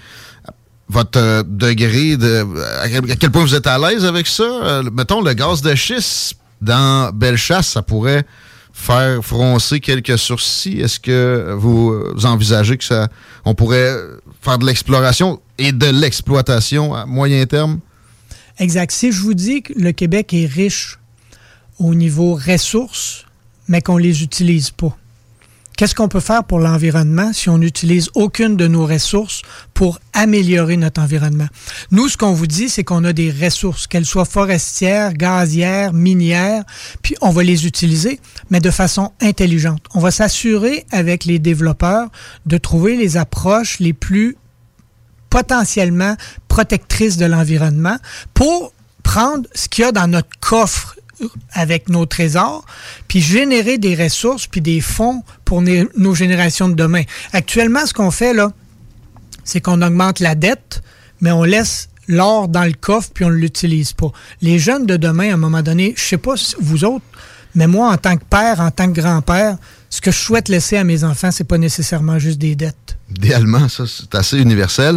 Votre 0.89 1.19
euh, 1.19 1.43
degré 1.47 2.17
de... 2.17 2.47
À 2.81 2.89
quel, 2.89 3.11
à 3.11 3.17
quel 3.17 3.31
point 3.31 3.43
vous 3.43 3.55
êtes 3.55 3.67
à 3.67 3.77
l'aise 3.79 4.05
avec 4.05 4.27
ça? 4.27 4.45
Euh, 4.45 4.83
mettons, 4.93 5.21
le 5.21 5.33
gaz 5.35 5.61
de 5.61 5.75
schiste 5.75 6.37
dans 6.63 7.11
Bellechasse, 7.13 7.69
ça 7.69 7.83
pourrait 7.83 8.25
faire 8.77 9.25
froncer 9.25 9.81
quelques 9.81 10.19
sourcils? 10.19 10.81
Est-ce 10.81 11.01
que 11.01 11.55
vous 11.59 12.13
envisagez 12.25 12.77
que 12.77 12.85
ça, 12.85 13.09
on 13.45 13.55
pourrait 13.55 13.97
faire 14.43 14.59
de 14.59 14.67
l'exploration 14.67 15.41
et 15.59 15.73
de 15.73 15.87
l'exploitation 15.87 16.95
à 16.95 17.07
moyen 17.07 17.45
terme? 17.47 17.81
Exact. 18.59 18.93
Si 18.93 19.11
je 19.13 19.21
vous 19.23 19.35
dis 19.35 19.63
que 19.63 19.73
le 19.73 19.93
Québec 19.93 20.33
est 20.35 20.47
riche 20.47 20.99
au 21.79 21.95
niveau 21.95 22.35
ressources, 22.35 23.25
mais 23.67 23.81
qu'on 23.81 23.97
les 23.97 24.23
utilise 24.23 24.71
pas, 24.71 24.97
qu'est-ce 25.77 25.95
qu'on 25.95 26.09
peut 26.09 26.21
faire 26.21 26.45
pour 26.45 26.59
l'environnement 26.59 27.33
si 27.33 27.49
on 27.49 27.59
n'utilise 27.59 28.11
aucune 28.15 28.57
de 28.57 28.67
nos 28.67 28.87
ressources 28.87 29.43
pour 29.75 30.01
améliorer 30.13 30.77
notre 30.77 31.01
environnement? 31.01 31.47
Nous, 31.91 32.09
ce 32.09 32.17
qu'on 32.17 32.33
vous 32.33 32.47
dit, 32.47 32.69
c'est 32.69 32.85
qu'on 32.85 33.05
a 33.05 33.13
des 33.13 33.31
ressources, 33.31 33.87
qu'elles 33.87 34.07
soient 34.07 34.25
forestières, 34.25 35.13
gazières, 35.13 35.93
minières, 35.93 36.65
puis 37.03 37.15
on 37.21 37.31
va 37.31 37.43
les 37.43 37.67
utiliser, 37.67 38.21
mais 38.51 38.61
de 38.61 38.71
façon 38.71 39.13
intelligente. 39.21 39.85
On 39.95 40.01
va 40.01 40.11
s'assurer 40.11 40.87
avec 40.91 41.25
les 41.25 41.39
développeurs 41.39 42.09
de 42.47 42.59
trouver 42.59 42.97
les 42.97 43.17
approches 43.17 43.79
les 43.79 43.93
plus 43.93 44.37
potentiellement 45.31 46.17
protectrice 46.49 47.17
de 47.19 47.27
l'environnement 47.27 47.97
pour 48.33 48.73
prendre 49.03 49.49
ce 49.55 49.69
qu'il 49.69 49.85
y 49.85 49.87
a 49.87 49.93
dans 49.93 50.09
notre 50.09 50.29
coffre 50.41 50.96
avec 51.53 51.89
nos 51.89 52.07
trésors, 52.07 52.65
puis 53.09 53.21
générer 53.21 53.79
des 53.79 53.95
ressources, 53.95 54.47
puis 54.47 54.61
des 54.61 54.81
fonds 54.81 55.23
pour 55.45 55.63
nos 55.63 56.15
générations 56.15 56.69
de 56.69 56.75
demain. 56.75 57.03
Actuellement, 57.33 57.87
ce 57.87 57.95
qu'on 57.95 58.11
fait, 58.11 58.35
là, 58.35 58.53
c'est 59.45 59.61
qu'on 59.61 59.81
augmente 59.83 60.21
la 60.21 60.35
dette, 60.35 60.83
mais 61.21 61.33
on 61.33 61.45
laisse 61.45 61.89
l'or 62.09 62.49
dans 62.49 62.65
le 62.65 62.75
coffre, 62.75 63.11
puis 63.13 63.25
on 63.25 63.31
ne 63.31 63.35
l'utilise 63.37 63.93
pas. 63.93 64.13
Les 64.43 64.59
jeunes 64.59 64.87
de 64.87 64.97
demain, 64.97 65.31
à 65.31 65.35
un 65.35 65.39
moment 65.39 65.63
donné, 65.63 65.95
je 65.97 66.03
sais 66.03 66.19
pas 66.19 66.35
vous 66.61 66.85
autres, 66.85 67.05
mais 67.55 67.67
moi, 67.67 67.91
en 67.91 67.97
tant 67.97 68.17
que 68.17 68.25
père, 68.25 68.61
en 68.61 68.71
tant 68.71 68.93
que 68.93 69.01
grand-père, 69.01 69.57
ce 69.91 70.01
que 70.01 70.11
je 70.11 70.19
souhaite 70.19 70.49
laisser 70.49 70.77
à 70.77 70.85
mes 70.85 71.05
enfants, 71.05 71.31
c'est 71.31 71.45
pas 71.45 71.59
nécessairement 71.59 72.19
juste 72.19 72.39
des 72.39 72.55
dettes. 72.57 72.97
Idéalement, 73.17 73.69
ça, 73.69 73.85
c'est 73.87 74.15
assez 74.17 74.39
universel. 74.39 74.97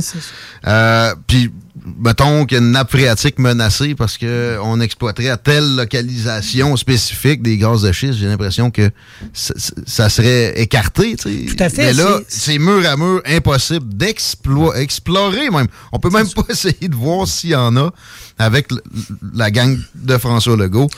Euh, 0.68 1.14
Puis, 1.28 1.52
mettons 2.00 2.46
qu'il 2.46 2.58
y 2.58 2.60
a 2.60 2.64
une 2.64 2.72
nappe 2.72 2.90
phréatique 2.90 3.38
menacée 3.38 3.94
parce 3.94 4.18
qu'on 4.18 4.82
exploiterait 4.82 5.30
à 5.30 5.38
telle 5.38 5.76
localisation 5.76 6.76
spécifique 6.76 7.44
des 7.44 7.58
gaz 7.58 7.84
de 7.84 7.92
schiste, 7.92 8.14
j'ai 8.16 8.26
l'impression 8.26 8.72
que 8.72 8.90
ça, 9.32 9.54
ça 9.86 10.10
serait 10.10 10.60
écarté. 10.60 11.16
Tout 11.18 11.30
à 11.60 11.70
fait, 11.70 11.84
Mais 11.86 11.94
là, 11.94 12.20
c'est- 12.28 12.58
mur 12.58 12.84
à 12.90 12.98
mur 12.98 13.22
impossible 13.28 13.94
d'explorer 13.96 15.50
même. 15.52 15.68
On 15.92 16.00
peut 16.00 16.10
même 16.10 16.30
pas 16.32 16.44
essayer 16.50 16.88
de 16.90 16.96
voir 16.96 17.28
s'il 17.28 17.52
y 17.52 17.56
en 17.56 17.76
a 17.78 17.92
avec 18.40 18.70
la 19.36 19.52
gang 19.52 19.78
de 19.96 20.18
François 20.18 20.58
Legault. 20.58 20.90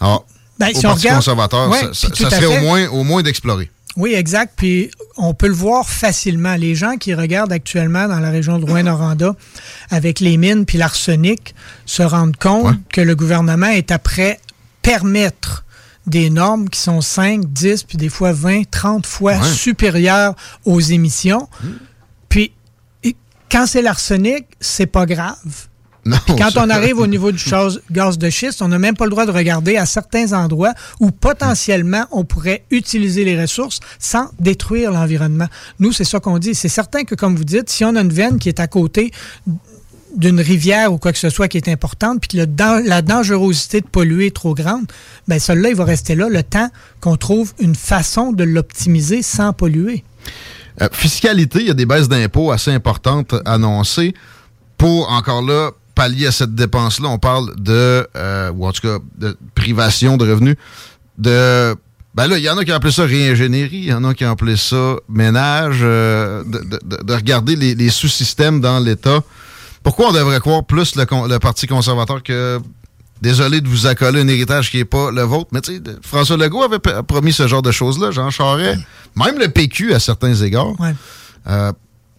Alors, 0.00 0.26
Ben, 0.58 0.68
au 0.70 0.78
si 0.78 0.86
on 0.86 0.90
Parti 0.90 1.00
regarde- 1.06 1.16
conservateur, 1.18 1.68
Ouais, 1.70 1.80
ça, 1.92 2.08
puis 2.10 2.22
ça- 2.24 2.30
serait 2.30 2.40
fait. 2.40 2.46
au 2.46 2.60
moins, 2.60 2.88
au 2.88 3.02
moins 3.04 3.22
d'explorer. 3.22 3.70
Oui, 3.96 4.12
exact. 4.14 4.54
Puis 4.56 4.90
on 5.16 5.34
peut 5.34 5.46
le 5.46 5.54
voir 5.54 5.88
facilement. 5.88 6.56
Les 6.56 6.74
gens 6.74 6.96
qui 6.96 7.14
regardent 7.14 7.52
actuellement 7.52 8.08
dans 8.08 8.18
la 8.18 8.30
région 8.30 8.58
de 8.58 8.64
Rouen-Noranda 8.64 9.34
avec 9.90 10.18
les 10.20 10.36
mines 10.36 10.64
puis 10.64 10.78
l'arsenic 10.78 11.54
se 11.86 12.02
rendent 12.02 12.36
compte 12.36 12.66
Ouais. 12.66 12.78
que 12.92 13.00
le 13.00 13.14
gouvernement 13.14 13.68
est 13.68 13.92
après 13.92 14.40
permettre 14.82 15.64
des 16.06 16.28
normes 16.28 16.68
qui 16.68 16.80
sont 16.80 17.00
5, 17.00 17.44
10, 17.46 17.84
puis 17.84 17.96
des 17.96 18.08
fois 18.08 18.32
20, 18.32 18.68
30 18.70 19.06
fois 19.06 19.36
Ouais. 19.36 19.48
supérieures 19.48 20.34
aux 20.64 20.80
émissions. 20.80 21.48
Puis 22.28 22.52
et 23.04 23.16
quand 23.50 23.66
c'est 23.66 23.80
l'arsenic, 23.82 24.46
c'est 24.60 24.86
pas 24.86 25.06
grave. 25.06 25.68
Non, 26.06 26.18
Quand 26.26 26.56
on 26.56 26.68
arrive 26.68 26.98
au 26.98 27.06
niveau 27.06 27.32
du 27.32 27.42
gaz 27.90 28.18
de 28.18 28.30
schiste, 28.30 28.60
on 28.60 28.68
n'a 28.68 28.78
même 28.78 28.96
pas 28.96 29.04
le 29.04 29.10
droit 29.10 29.24
de 29.24 29.30
regarder 29.30 29.76
à 29.76 29.86
certains 29.86 30.32
endroits 30.32 30.74
où 31.00 31.10
potentiellement 31.10 32.06
on 32.10 32.24
pourrait 32.24 32.64
utiliser 32.70 33.24
les 33.24 33.40
ressources 33.40 33.80
sans 33.98 34.28
détruire 34.38 34.92
l'environnement. 34.92 35.48
Nous, 35.78 35.92
c'est 35.92 36.04
ça 36.04 36.20
qu'on 36.20 36.38
dit. 36.38 36.54
C'est 36.54 36.68
certain 36.68 37.04
que, 37.04 37.14
comme 37.14 37.36
vous 37.36 37.44
dites, 37.44 37.70
si 37.70 37.84
on 37.84 37.96
a 37.96 38.02
une 38.02 38.12
veine 38.12 38.38
qui 38.38 38.50
est 38.50 38.60
à 38.60 38.66
côté 38.66 39.12
d'une 40.16 40.40
rivière 40.40 40.92
ou 40.92 40.98
quoi 40.98 41.12
que 41.12 41.18
ce 41.18 41.30
soit 41.30 41.48
qui 41.48 41.56
est 41.56 41.68
importante, 41.68 42.20
puis 42.20 42.28
que 42.28 42.36
le 42.36 42.86
la 42.86 43.02
dangerosité 43.02 43.80
de 43.80 43.86
polluer 43.86 44.26
est 44.26 44.36
trop 44.36 44.54
grande, 44.54 44.84
ben 45.26 45.38
celui-là, 45.38 45.70
il 45.70 45.74
va 45.74 45.84
rester 45.84 46.14
là 46.14 46.28
le 46.28 46.42
temps 46.42 46.68
qu'on 47.00 47.16
trouve 47.16 47.52
une 47.58 47.74
façon 47.74 48.32
de 48.32 48.44
l'optimiser 48.44 49.22
sans 49.22 49.52
polluer. 49.52 50.04
Euh, 50.82 50.88
fiscalité, 50.92 51.60
il 51.60 51.66
y 51.66 51.70
a 51.70 51.74
des 51.74 51.86
baisses 51.86 52.08
d'impôts 52.08 52.52
assez 52.52 52.70
importantes 52.70 53.34
annoncées. 53.44 54.14
Pour, 54.76 55.10
encore 55.10 55.42
là, 55.42 55.70
pallier 55.94 56.26
à 56.26 56.32
cette 56.32 56.54
dépense-là, 56.54 57.08
on 57.08 57.18
parle 57.18 57.54
de, 57.56 58.06
euh, 58.16 58.50
ou 58.52 58.66
en 58.66 58.72
tout 58.72 58.82
cas, 58.82 58.98
de 59.18 59.36
privation 59.54 60.16
de 60.16 60.28
revenus, 60.30 60.56
de... 61.18 61.74
Ben 62.14 62.28
là, 62.28 62.38
il 62.38 62.44
y 62.44 62.48
en 62.50 62.56
a 62.56 62.64
qui 62.64 62.70
ont 62.70 62.76
appelé 62.76 62.92
ça 62.92 63.04
réingénierie, 63.04 63.76
il 63.78 63.84
y 63.86 63.92
en 63.92 64.04
a 64.04 64.14
qui 64.14 64.24
ont 64.24 64.30
appelé 64.30 64.56
ça 64.56 64.94
ménage, 65.08 65.78
euh, 65.82 66.44
de, 66.44 66.58
de- 66.58 66.80
de- 66.84 67.02
de 67.02 67.12
regarder 67.14 67.56
les, 67.56 67.74
les 67.74 67.90
sous-systèmes 67.90 68.60
dans 68.60 68.78
l'État. 68.78 69.20
Pourquoi 69.82 70.10
on 70.10 70.12
devrait 70.12 70.38
croire 70.38 70.64
plus 70.64 70.94
le, 70.96 71.38
Parti 71.38 71.66
conservateur 71.66 72.22
que... 72.22 72.60
Désolé 73.22 73.60
de 73.62 73.68
vous 73.68 73.86
accoler 73.86 74.20
un 74.20 74.28
héritage 74.28 74.70
qui 74.70 74.76
n'est 74.76 74.84
pas 74.84 75.10
le 75.10 75.22
vôtre, 75.22 75.48
mais 75.52 75.60
tu 75.62 75.76
sais, 75.76 75.82
François 76.02 76.36
Legault 76.36 76.62
avait 76.62 76.78
promis 76.78 77.32
ce 77.32 77.46
genre 77.48 77.62
de 77.62 77.70
choses-là, 77.70 78.10
Jean 78.10 78.28
Charest, 78.28 78.80
même 79.16 79.38
le 79.38 79.48
PQ 79.48 79.94
à 79.94 80.00
certains 80.00 80.34
égards. 80.34 80.78
Ouais. 80.78 80.94
Euh, 81.46 81.72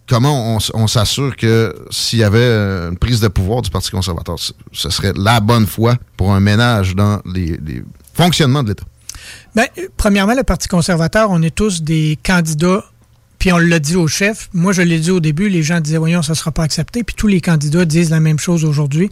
comment 0.08 0.58
on, 0.74 0.86
s'assure 0.86 1.36
que 1.36 1.74
s'il 1.90 2.20
y 2.20 2.24
avait 2.24 2.38
euh, 2.38 2.90
une 2.90 2.98
prise 2.98 3.20
de 3.20 3.28
pouvoir 3.28 3.62
du 3.62 3.70
Parti 3.70 3.90
conservateur, 3.90 4.36
ce 4.38 4.90
serait 4.90 5.12
la 5.16 5.40
bonne 5.40 5.66
foi 5.66 5.96
pour 6.16 6.32
un 6.32 6.40
ménage 6.40 6.94
dans 6.94 7.20
les, 7.24 7.58
les 7.64 7.82
fonctionnements 8.14 8.62
de 8.62 8.70
l'État? 8.70 8.84
Euh, 9.58 9.88
premièrement, 9.96 10.34
le 10.34 10.42
Parti 10.42 10.68
conservateur, 10.68 11.30
on 11.30 11.42
est 11.42 11.54
tous 11.54 11.82
des 11.82 12.18
candidats, 12.24 12.84
puis 13.38 13.52
on 13.52 13.58
l'a 13.58 13.78
dit 13.78 13.96
au 13.96 14.08
chef. 14.08 14.48
Moi, 14.54 14.72
je 14.72 14.82
l'ai 14.82 14.98
dit 14.98 15.10
au 15.10 15.20
début, 15.20 15.48
les 15.48 15.62
gens 15.62 15.80
disaient, 15.80 15.98
voyons, 15.98 16.22
ça 16.22 16.32
ne 16.32 16.36
sera 16.36 16.50
pas 16.52 16.62
accepté. 16.62 17.02
Puis 17.04 17.14
tous 17.16 17.26
les 17.26 17.40
candidats 17.40 17.84
disent 17.84 18.10
la 18.10 18.20
même 18.20 18.38
chose 18.38 18.64
aujourd'hui. 18.64 19.10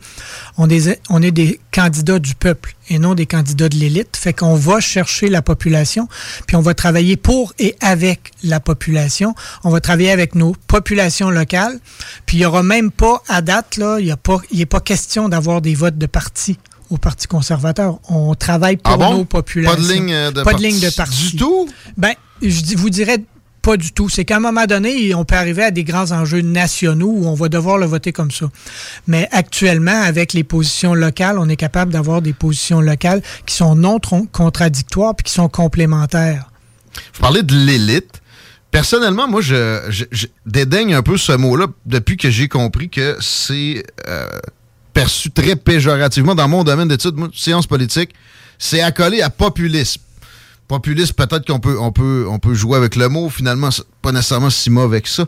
On, 0.56 0.68
est- 0.70 1.00
on 1.10 1.22
est 1.22 1.30
des 1.30 1.60
candidats 1.72 2.18
du 2.18 2.34
peuple 2.34 2.74
et 2.88 2.98
non 2.98 3.14
des 3.14 3.26
candidats 3.26 3.68
de 3.68 3.76
l'élite. 3.76 4.16
Fait 4.16 4.32
qu'on 4.32 4.54
va 4.54 4.80
chercher 4.80 5.28
la 5.28 5.42
population, 5.42 6.08
puis 6.46 6.56
on 6.56 6.60
va 6.60 6.74
travailler 6.74 7.16
pour 7.16 7.52
et 7.58 7.76
avec 7.80 8.32
la 8.42 8.60
population. 8.60 9.34
On 9.62 9.70
va 9.70 9.80
travailler 9.80 10.10
avec 10.10 10.34
nos 10.34 10.54
populations 10.66 11.30
locales. 11.30 11.78
Puis 12.26 12.36
il 12.38 12.40
n'y 12.40 12.46
aura 12.46 12.62
même 12.62 12.90
pas, 12.90 13.22
à 13.28 13.42
date, 13.42 13.76
là, 13.76 13.98
il 14.00 14.14
n'est 14.58 14.66
pas 14.66 14.80
question 14.80 15.28
d'avoir 15.28 15.60
des 15.60 15.74
votes 15.74 15.98
de 15.98 16.06
parti 16.06 16.58
au 16.90 16.98
Parti 16.98 17.26
conservateur. 17.26 17.98
On 18.10 18.34
travaille 18.34 18.76
pour 18.76 18.92
Ah 18.92 18.96
bon? 18.98 19.14
nos 19.18 19.24
populations. 19.24 19.74
Pas 19.76 19.82
de 19.82 19.92
ligne 19.92 20.12
euh, 20.12 20.30
de 20.30 20.42
Pas 20.42 20.52
de 20.52 20.58
parti 20.58 20.66
ligne 20.68 20.80
de 20.80 20.90
parti. 20.90 21.30
Du 21.32 21.36
tout? 21.36 21.68
Ben, 21.96 22.12
je 22.42 22.76
vous 22.76 22.90
dirais 22.90 23.18
pas 23.64 23.78
du 23.78 23.92
tout. 23.92 24.10
C'est 24.10 24.26
qu'à 24.26 24.36
un 24.36 24.40
moment 24.40 24.66
donné, 24.66 25.14
on 25.14 25.24
peut 25.24 25.36
arriver 25.36 25.64
à 25.64 25.70
des 25.70 25.84
grands 25.84 26.12
enjeux 26.12 26.42
nationaux 26.42 27.10
où 27.10 27.26
on 27.26 27.34
va 27.34 27.48
devoir 27.48 27.78
le 27.78 27.86
voter 27.86 28.12
comme 28.12 28.30
ça. 28.30 28.46
Mais 29.06 29.26
actuellement, 29.32 30.02
avec 30.02 30.34
les 30.34 30.44
positions 30.44 30.92
locales, 30.92 31.38
on 31.38 31.48
est 31.48 31.56
capable 31.56 31.90
d'avoir 31.90 32.20
des 32.20 32.34
positions 32.34 32.82
locales 32.82 33.22
qui 33.46 33.54
sont 33.54 33.74
non 33.74 33.98
contradictoires 34.32 35.16
puis 35.16 35.24
qui 35.24 35.32
sont 35.32 35.48
complémentaires. 35.48 36.50
Vous 37.14 37.20
parlez 37.22 37.42
de 37.42 37.54
l'élite. 37.54 38.20
Personnellement, 38.70 39.28
moi, 39.28 39.40
je, 39.40 39.80
dédaigne 40.44 40.94
un 40.94 41.02
peu 41.02 41.16
ce 41.16 41.32
mot-là 41.32 41.68
depuis 41.86 42.18
que 42.18 42.28
j'ai 42.28 42.48
compris 42.48 42.90
que 42.90 43.16
c'est 43.20 43.82
euh, 44.08 44.28
perçu 44.92 45.30
très 45.30 45.56
péjorativement 45.56 46.34
dans 46.34 46.48
mon 46.48 46.64
domaine 46.64 46.88
d'études, 46.88 47.16
sciences 47.32 47.66
politiques. 47.66 48.14
C'est 48.58 48.82
accolé 48.82 49.22
à 49.22 49.30
populisme. 49.30 50.02
Populisme, 50.66 51.12
peut-être 51.14 51.46
qu'on 51.46 51.60
peut, 51.60 51.78
on 51.78 51.92
peut, 51.92 52.26
on 52.28 52.38
peut 52.38 52.54
jouer 52.54 52.76
avec 52.78 52.96
le 52.96 53.08
mot, 53.10 53.28
finalement, 53.28 53.68
pas 54.00 54.12
nécessairement 54.12 54.48
si 54.50 54.70
mauvais 54.70 55.02
que 55.02 55.08
ça. 55.10 55.26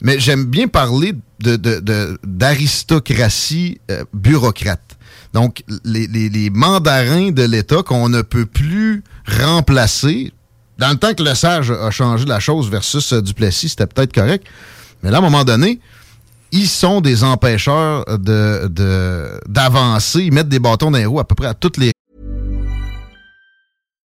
Mais 0.00 0.18
j'aime 0.18 0.44
bien 0.44 0.66
parler 0.66 1.12
de, 1.40 1.56
de- 1.56 1.80
de- 1.80 2.18
d'aristocratie 2.24 3.80
euh, 3.90 4.04
bureaucrate. 4.14 4.96
Donc, 5.34 5.62
les, 5.84 6.06
les- 6.06 6.50
mandarins 6.50 7.30
de 7.32 7.42
l'État 7.42 7.82
qu'on 7.82 8.08
ne 8.08 8.22
peut 8.22 8.46
plus 8.46 9.04
remplacer. 9.26 10.32
Dans 10.78 10.88
le 10.90 10.96
temps 10.96 11.12
que 11.12 11.22
le 11.22 11.34
sage 11.34 11.70
a 11.70 11.90
changé 11.90 12.24
la 12.24 12.40
chose 12.40 12.70
versus 12.70 13.12
euh, 13.12 13.20
Duplessis, 13.20 13.70
c'était 13.70 13.86
peut-être 13.86 14.14
correct. 14.14 14.46
Mais 15.02 15.10
là, 15.10 15.18
à 15.18 15.20
un 15.20 15.22
moment 15.24 15.44
donné, 15.44 15.80
ils 16.50 16.68
sont 16.68 17.00
des 17.02 17.24
empêcheurs 17.24 18.04
de, 18.18 18.68
de- 18.68 19.38
d'avancer. 19.48 20.22
Ils 20.22 20.32
mettent 20.32 20.48
des 20.48 20.60
bâtons 20.60 20.90
dans 20.90 20.98
les 20.98 21.04
roues 21.06 21.20
à 21.20 21.28
peu 21.28 21.34
près 21.34 21.46
à 21.48 21.54
toutes 21.54 21.76
les 21.76 21.92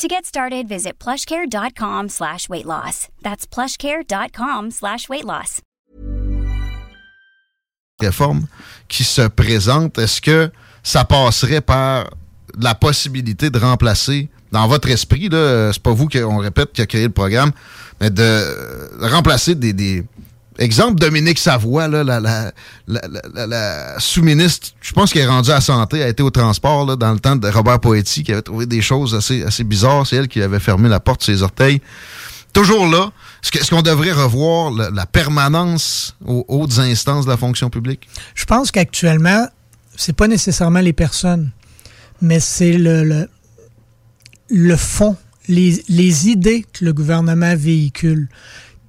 To 0.00 0.08
get 0.08 0.24
started, 0.26 0.66
visit 0.68 0.98
plushcare.com 0.98 2.08
slash 2.08 2.48
weight 2.48 2.66
loss. 2.66 3.06
That's 3.22 3.46
plushcare.com 3.46 4.72
slash 4.72 5.08
weight 5.08 5.24
loss. 5.24 5.60
réformes 8.00 8.46
qui 8.88 9.04
se 9.04 9.28
présentent. 9.28 9.96
Est-ce 9.98 10.20
que 10.20 10.50
ça 10.82 11.04
passerait 11.04 11.60
par 11.60 12.10
la 12.60 12.74
possibilité 12.74 13.50
de 13.50 13.58
remplacer, 13.60 14.28
dans 14.50 14.66
votre 14.66 14.90
esprit, 14.90 15.28
c'est 15.30 15.82
pas 15.82 15.92
vous 15.92 16.08
qu'on 16.08 16.38
répète 16.38 16.72
qui 16.72 16.82
a 16.82 16.86
créé 16.86 17.04
le 17.04 17.12
programme, 17.12 17.52
mais 18.00 18.10
de 18.10 19.06
remplacer 19.08 19.54
des, 19.54 19.72
des- 19.72 20.04
Exemple, 20.58 21.00
Dominique 21.00 21.38
Savoie, 21.38 21.88
la, 21.88 22.04
la- 22.04 22.20
la- 22.20 22.52
la- 22.86 23.00
la- 23.34 23.46
la 23.46 23.94
sous-ministre, 23.98 24.68
je 24.80 24.92
pense 24.92 25.12
qu'elle 25.12 25.22
est 25.22 25.26
rendue 25.26 25.50
à 25.50 25.60
santé, 25.60 26.02
a 26.02 26.08
été 26.08 26.22
au 26.22 26.30
transport 26.30 26.96
dans 26.96 27.12
le 27.12 27.18
temps 27.18 27.34
de 27.36 27.48
Robert 27.48 27.80
Poetti, 27.80 28.22
qui 28.22 28.32
avait 28.32 28.42
trouvé 28.42 28.66
des 28.66 28.80
choses 28.80 29.14
assez, 29.16 29.42
assez 29.42 29.64
bizarres. 29.64 30.06
C'est 30.06 30.16
elle 30.16 30.28
qui 30.28 30.40
avait 30.40 30.60
fermé 30.60 30.88
la 30.88 31.00
porte 31.00 31.20
de 31.20 31.24
ses 31.26 31.42
orteils. 31.42 31.80
Toujours 32.52 32.86
là, 32.86 33.10
est-ce 33.52 33.68
qu'on 33.70 33.82
devrait 33.82 34.12
revoir 34.12 34.70
la, 34.70 34.90
la 34.90 35.06
permanence 35.06 36.16
aux 36.24 36.44
hautes 36.46 36.78
instances 36.78 37.24
de 37.24 37.30
la 37.30 37.36
fonction 37.36 37.68
publique? 37.68 38.08
Je 38.36 38.44
pense 38.44 38.70
qu'actuellement, 38.70 39.48
c'est 39.96 40.12
pas 40.14 40.28
nécessairement 40.28 40.80
les 40.80 40.92
personnes, 40.92 41.50
mais 42.22 42.38
c'est 42.38 42.74
le, 42.74 43.02
le, 43.02 43.28
le 44.50 44.76
fond, 44.76 45.16
les, 45.48 45.82
les 45.88 46.28
idées 46.28 46.64
que 46.72 46.84
le 46.84 46.92
gouvernement 46.92 47.56
véhicule. 47.56 48.28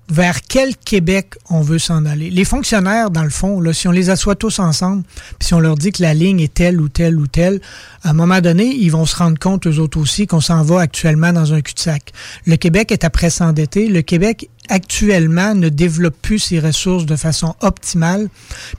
Vers 0.08 0.42
quel 0.44 0.76
Québec 0.76 1.34
on 1.50 1.62
veut 1.62 1.80
s'en 1.80 2.06
aller. 2.06 2.30
Les 2.30 2.46
fonctionnaires, 2.46 3.10
dans 3.10 3.24
le 3.24 3.32
fond, 3.32 3.60
là, 3.60 3.74
si 3.74 3.88
on 3.88 3.92
les 3.92 4.12
assoit 4.12 4.36
tous 4.36 4.60
ensemble, 4.60 5.04
puis 5.40 5.48
si 5.48 5.54
on 5.56 5.60
leur 5.60 5.76
dit 5.76 5.92
que 5.92 6.04
la 6.04 6.14
ligne 6.14 6.42
est 6.42 6.54
telle 6.54 6.80
ou 6.80 6.90
telle 6.90 7.18
ou 7.18 7.26
telle, 7.26 7.60
à 8.04 8.12
un 8.12 8.14
moment 8.14 8.40
donné, 8.40 8.66
ils 8.66 8.92
vont 8.92 9.06
se 9.06 9.16
rendre 9.16 9.40
compte, 9.40 9.66
eux 9.66 9.80
autres 9.80 10.00
aussi, 10.00 10.28
qu'on 10.28 10.42
s'en 10.42 10.62
va 10.62 10.80
actuellement 10.80 11.34
dans 11.34 11.54
un 11.54 11.62
cul-de-sac. 11.62 12.14
Le 12.46 12.56
Québec 12.56 12.92
est 12.92 13.04
après 13.04 13.32
s'endetter. 13.32 13.88
Le 13.88 14.04
Québec 14.04 14.50
actuellement 14.70 15.56
ne 15.56 15.70
développe 15.70 16.16
plus 16.22 16.40
ses 16.40 16.60
ressources 16.60 17.06
de 17.06 17.16
façon 17.16 17.56
optimale, 17.62 18.30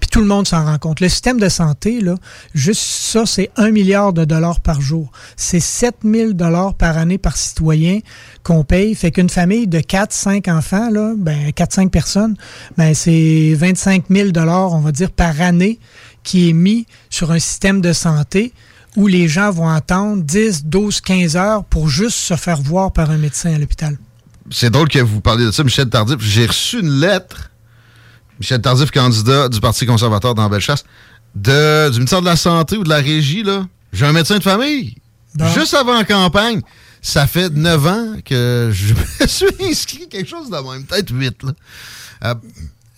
puis 0.01 0.09
tout 0.11 0.21
le 0.21 0.27
monde 0.27 0.47
s'en 0.47 0.65
rend 0.65 0.79
compte. 0.79 1.01
Le 1.01 1.09
système 1.09 1.39
de 1.39 1.49
santé, 1.49 2.01
là, 2.01 2.15
juste 2.55 2.83
ça, 2.83 3.27
c'est 3.27 3.51
un 3.57 3.71
milliard 3.71 4.13
de 4.13 4.25
dollars 4.25 4.61
par 4.61 4.81
jour. 4.81 5.11
C'est 5.37 5.61
7000 5.61 6.35
dollars 6.35 6.75
par 6.75 6.99
année 6.99 7.19
par 7.19 7.37
citoyen 7.37 8.01
qu'on 8.43 8.65
paye. 8.65 8.95
Fait 8.95 9.11
qu'une 9.11 9.31
famille 9.31 9.67
de 9.67 9.81
4, 9.81 10.13
5 10.13 10.49
enfants, 10.49 10.91
là, 10.91 11.15
ben, 11.23 11.53
4, 11.53 11.73
5 11.73 11.91
personnes, 11.91 12.37
ben, 12.77 12.95
c'est 12.95 13.55
25 13.55 14.05
000 14.11 14.31
dollars, 14.31 14.73
on 14.73 14.81
va 14.81 14.93
dire, 14.93 15.11
par 15.11 15.41
année 15.41 15.79
qui 16.23 16.49
est 16.49 16.53
mis 16.53 16.87
sur 17.09 17.31
un 17.31 17.39
système 17.39 17.81
de 17.81 17.93
santé 17.93 18.53
où 18.97 19.07
les 19.07 19.29
gens 19.29 19.51
vont 19.51 19.69
attendre 19.69 20.23
10, 20.23 20.65
12, 20.65 21.01
15 21.01 21.37
heures 21.37 21.65
pour 21.65 21.89
juste 21.89 22.17
se 22.17 22.35
faire 22.35 22.61
voir 22.61 22.93
par 22.93 23.11
un 23.11 23.19
médecin 23.19 23.55
à 23.55 23.59
l'hôpital. 23.59 23.97
c'est 24.51 24.71
drôle 24.71 24.89
que 24.89 24.99
vous 24.99 25.21
parliez 25.21 25.45
de 25.45 25.51
ça, 25.51 25.63
Michel 25.63 25.89
Tardif. 25.89 26.17
J'ai 26.21 26.47
reçu 26.47 26.81
une 26.81 27.01
lettre, 27.01 27.51
Michel 28.41 28.61
Tardif, 28.61 28.91
candidat 28.91 29.49
du 29.49 29.61
Parti 29.61 29.87
conservateur 29.87 30.35
dans 30.35 30.49
Bellechasse, 30.49 30.85
de, 31.35 31.91
du 31.91 31.99
ministère 31.99 32.21
de 32.21 32.27
la 32.27 32.37
Santé 32.37 32.77
ou 32.77 32.85
de 32.85 32.89
la 32.89 32.97
Régie, 32.97 33.43
là. 33.43 33.67
J'ai 33.93 34.07
un 34.07 34.13
médecin 34.13 34.39
de 34.39 34.43
famille. 34.43 34.97
Bon. 35.35 35.47
Juste 35.49 35.75
avant 35.75 35.95
la 35.95 36.05
campagne, 36.05 36.63
ça 37.07 37.29
fait 37.29 37.51
neuf 37.51 37.87
ans 37.87 38.17
que 38.25 38.71
je 38.73 38.93
me 39.21 39.27
suis 39.29 39.47
inscrit 39.71 40.09
quelque 40.09 40.29
chose 40.29 40.51
de 40.51 40.57
même, 40.57 40.85
peut-être 40.85 41.15
huit. 41.15 41.41
là. 41.45 41.53
Euh, 42.25 42.35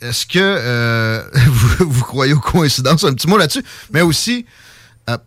Est-ce 0.01 0.25
que 0.25 0.39
euh, 0.39 1.23
vous, 1.81 2.05
croyez 2.05 2.33
aux 2.33 2.41
coïncidences? 2.41 3.05
Un 3.05 3.13
petit 3.13 3.29
mot 3.29 3.37
là-dessus. 3.37 3.63
Mais 3.93 4.01
aussi, 4.01 4.47
euh, 5.11 5.19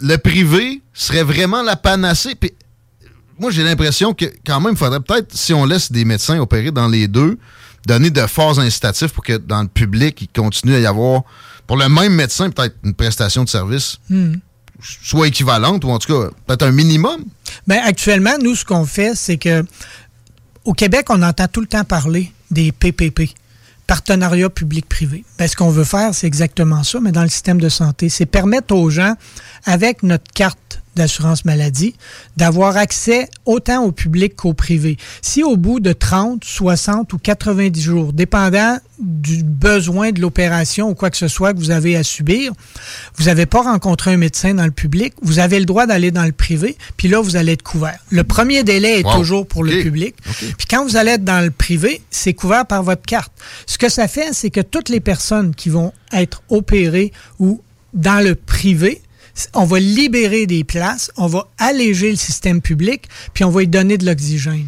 le 0.00 0.16
privé 0.18 0.82
serait 0.92 1.22
vraiment 1.22 1.62
la 1.62 1.76
panacée. 1.76 2.34
Puis, 2.34 2.52
moi, 3.38 3.50
j'ai 3.50 3.64
l'impression 3.64 4.12
que 4.12 4.26
quand 4.46 4.60
même, 4.60 4.72
il 4.72 4.78
faudrait 4.78 5.00
peut-être, 5.00 5.34
si 5.34 5.54
on 5.54 5.64
laisse 5.64 5.90
des 5.90 6.04
médecins 6.04 6.38
opérer 6.38 6.72
dans 6.72 6.88
les 6.88 7.08
deux, 7.08 7.38
donner 7.86 8.10
de 8.10 8.26
forts 8.26 8.58
incitatifs 8.60 9.12
pour 9.12 9.24
que 9.24 9.38
dans 9.38 9.62
le 9.62 9.68
public, 9.68 10.20
il 10.20 10.28
continue 10.28 10.74
à 10.74 10.80
y 10.80 10.86
avoir, 10.86 11.22
pour 11.66 11.78
le 11.78 11.88
même 11.88 12.12
médecin, 12.12 12.50
peut-être 12.50 12.76
une 12.84 12.92
prestation 12.92 13.44
de 13.44 13.48
service 13.48 13.96
soit 14.80 15.28
équivalente, 15.28 15.84
ou 15.84 15.90
en 15.90 15.98
tout 15.98 16.12
cas, 16.12 16.30
peut-être 16.46 16.62
un 16.62 16.72
minimum? 16.72 17.24
Ben, 17.66 17.80
actuellement, 17.84 18.36
nous, 18.40 18.54
ce 18.54 18.64
qu'on 18.64 18.84
fait, 18.84 19.14
c'est 19.14 19.36
que 19.36 19.64
au 20.64 20.72
Québec, 20.72 21.06
on 21.10 21.22
entend 21.22 21.46
tout 21.48 21.60
le 21.60 21.66
temps 21.66 21.84
parler 21.84 22.32
des 22.50 22.72
PPP, 22.72 23.30
partenariat 23.86 24.50
public-privé. 24.50 25.24
Ben, 25.38 25.46
ce 25.46 25.56
qu'on 25.56 25.70
veut 25.70 25.84
faire, 25.84 26.14
c'est 26.14 26.26
exactement 26.26 26.82
ça, 26.82 27.00
mais 27.00 27.12
dans 27.12 27.22
le 27.22 27.28
système 27.28 27.60
de 27.60 27.68
santé. 27.68 28.08
C'est 28.08 28.26
permettre 28.26 28.74
aux 28.74 28.90
gens, 28.90 29.14
avec 29.64 30.02
notre 30.02 30.30
carte 30.32 30.82
d'assurance 30.96 31.44
maladie, 31.44 31.94
d'avoir 32.36 32.76
accès 32.76 33.28
autant 33.44 33.84
au 33.84 33.92
public 33.92 34.34
qu'au 34.34 34.54
privé. 34.54 34.96
Si 35.22 35.44
au 35.44 35.56
bout 35.56 35.78
de 35.78 35.92
30, 35.92 36.42
60 36.42 37.12
ou 37.12 37.18
90 37.18 37.80
jours, 37.80 38.12
dépendant 38.12 38.78
du 38.98 39.42
besoin 39.44 40.10
de 40.10 40.20
l'opération 40.22 40.88
ou 40.88 40.94
quoi 40.94 41.10
que 41.10 41.18
ce 41.18 41.28
soit 41.28 41.52
que 41.52 41.58
vous 41.58 41.70
avez 41.70 41.96
à 41.96 42.02
subir, 42.02 42.52
vous 43.16 43.24
n'avez 43.26 43.44
pas 43.44 43.60
rencontré 43.62 44.12
un 44.14 44.16
médecin 44.16 44.54
dans 44.54 44.64
le 44.64 44.70
public, 44.70 45.12
vous 45.20 45.38
avez 45.38 45.58
le 45.58 45.66
droit 45.66 45.86
d'aller 45.86 46.10
dans 46.10 46.24
le 46.24 46.32
privé, 46.32 46.76
puis 46.96 47.08
là, 47.08 47.20
vous 47.20 47.36
allez 47.36 47.52
être 47.52 47.62
couvert. 47.62 47.98
Le 48.10 48.24
premier 48.24 48.64
délai 48.64 49.00
est 49.00 49.04
Wow. 49.06 49.16
toujours 49.18 49.46
pour 49.46 49.62
le 49.64 49.82
public. 49.82 50.14
Puis 50.22 50.66
quand 50.68 50.82
vous 50.84 50.96
allez 50.96 51.12
être 51.12 51.24
dans 51.24 51.44
le 51.44 51.50
privé, 51.50 52.00
c'est 52.10 52.32
couvert 52.32 52.64
par 52.66 52.82
votre 52.82 53.02
carte. 53.02 53.30
Ce 53.66 53.76
que 53.76 53.90
ça 53.90 54.08
fait, 54.08 54.30
c'est 54.32 54.50
que 54.50 54.62
toutes 54.62 54.88
les 54.88 55.00
personnes 55.00 55.54
qui 55.54 55.68
vont 55.68 55.92
être 56.12 56.42
opérées 56.48 57.12
ou 57.38 57.60
dans 57.92 58.24
le 58.24 58.34
privé, 58.34 59.02
on 59.54 59.64
va 59.64 59.78
libérer 59.78 60.46
des 60.46 60.64
places, 60.64 61.10
on 61.16 61.26
va 61.26 61.48
alléger 61.58 62.10
le 62.10 62.16
système 62.16 62.60
public, 62.60 63.08
puis 63.34 63.44
on 63.44 63.50
va 63.50 63.62
y 63.62 63.68
donner 63.68 63.98
de 63.98 64.06
l'oxygène. 64.06 64.66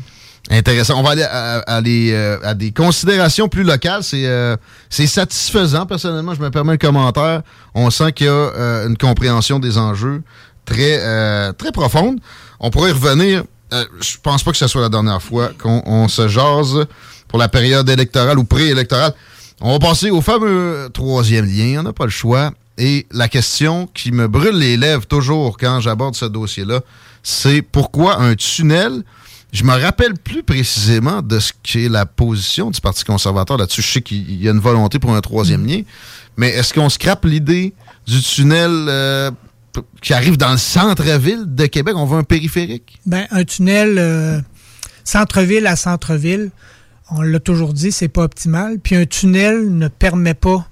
Intéressant. 0.50 0.98
On 0.98 1.02
va 1.02 1.10
aller 1.10 1.24
à, 1.24 1.62
euh, 1.78 2.54
des 2.54 2.72
considérations 2.72 3.48
plus 3.48 3.64
locales. 3.64 4.02
C'est 4.02 4.24
euh, 4.24 4.56
c'est 4.88 5.06
satisfaisant, 5.06 5.84
personnellement. 5.84 6.34
Je 6.34 6.40
me 6.40 6.50
permets 6.50 6.72
le 6.72 6.78
commentaire. 6.78 7.42
On 7.74 7.90
sent 7.90 8.12
qu'il 8.12 8.26
y 8.26 8.30
a 8.30 8.32
euh, 8.32 8.88
une 8.88 8.96
compréhension 8.96 9.58
des 9.58 9.76
enjeux 9.76 10.22
très, 10.64 11.00
très 11.54 11.72
profonde. 11.72 12.20
On 12.60 12.70
pourrait 12.70 12.90
y 12.90 12.92
revenir. 12.92 13.44
Je 13.72 14.16
pense 14.22 14.42
pas 14.42 14.50
que 14.50 14.56
ce 14.56 14.66
soit 14.66 14.80
la 14.80 14.88
dernière 14.88 15.20
fois 15.20 15.50
qu'on 15.58 15.82
on 15.84 16.08
se 16.08 16.28
jase 16.28 16.86
pour 17.28 17.38
la 17.38 17.48
période 17.48 17.88
électorale 17.88 18.38
ou 18.38 18.44
préélectorale. 18.44 19.12
On 19.60 19.72
va 19.72 19.78
passer 19.78 20.10
au 20.10 20.22
fameux 20.22 20.88
troisième 20.94 21.44
lien. 21.44 21.80
On 21.80 21.82
n'a 21.82 21.92
pas 21.92 22.04
le 22.04 22.10
choix. 22.10 22.52
Et 22.78 23.06
la 23.10 23.28
question 23.28 23.88
qui 23.92 24.12
me 24.12 24.28
brûle 24.28 24.56
les 24.56 24.76
lèvres 24.76 25.04
toujours 25.04 25.58
quand 25.58 25.80
j'aborde 25.80 26.14
ce 26.14 26.24
dossier-là, 26.24 26.80
c'est 27.24 27.60
pourquoi 27.60 28.20
un 28.20 28.36
tunnel? 28.36 29.02
Je 29.52 29.64
me 29.64 29.72
rappelle 29.72 30.14
plus 30.14 30.44
précisément 30.44 31.20
de 31.20 31.40
ce 31.40 31.52
qu'est 31.62 31.88
la 31.88 32.06
position 32.06 32.70
du 32.70 32.80
Parti 32.80 33.02
conservateur 33.02 33.56
là-dessus. 33.56 33.82
Je 33.82 33.92
sais 33.94 34.02
qu'il 34.02 34.40
y 34.40 34.48
a 34.48 34.52
une 34.52 34.60
volonté 34.60 35.00
pour 35.00 35.12
un 35.12 35.20
troisième 35.20 35.66
lien, 35.66 35.80
mais 36.36 36.50
est-ce 36.50 36.72
qu'on 36.72 36.88
scrape 36.88 37.24
l'idée 37.24 37.74
du 38.06 38.22
tunnel 38.22 38.70
euh, 38.70 39.30
qui 40.00 40.12
arrive 40.12 40.36
dans 40.36 40.52
le 40.52 40.58
centre-ville 40.58 41.46
de 41.46 41.66
Québec? 41.66 41.94
On 41.96 42.04
veut 42.04 42.18
un 42.18 42.24
périphérique? 42.24 43.00
Ben, 43.06 43.26
un 43.32 43.42
tunnel 43.42 43.98
euh, 43.98 44.40
centre-ville 45.02 45.66
à 45.66 45.74
centre-ville, 45.74 46.50
on 47.10 47.22
l'a 47.22 47.40
toujours 47.40 47.72
dit, 47.72 47.90
c'est 47.90 48.08
pas 48.08 48.22
optimal. 48.22 48.78
Puis 48.78 48.94
un 48.94 49.06
tunnel 49.06 49.76
ne 49.76 49.88
permet 49.88 50.34
pas 50.34 50.67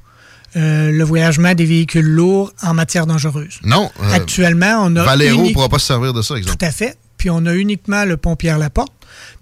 euh, 0.57 0.91
le 0.91 1.05
voyagement 1.05 1.55
des 1.55 1.65
véhicules 1.67 2.07
lourds 2.07 2.53
en 2.63 2.75
matière 2.75 3.07
dangereuse. 3.07 3.59
Non. 3.63 3.91
euh, 4.03 4.13
Actuellement, 4.13 4.79
on 4.85 4.97
a 4.97 5.05
Valero 5.05 5.39
uni- 5.45 5.53
pourra 5.53 5.69
pas 5.69 5.79
se 5.79 5.87
servir 5.87 6.13
de 6.13 6.23
ça, 6.23 6.37
exemple. 6.37 6.57
Tout 6.57 6.65
à 6.65 6.71
fait. 6.71 6.97
Puis 7.19 7.31
on 7.31 7.45
a 7.47 7.55
uniquement 7.55 8.05
le 8.05 8.17
pont 8.17 8.37
Pierre-Laporte. 8.37 8.93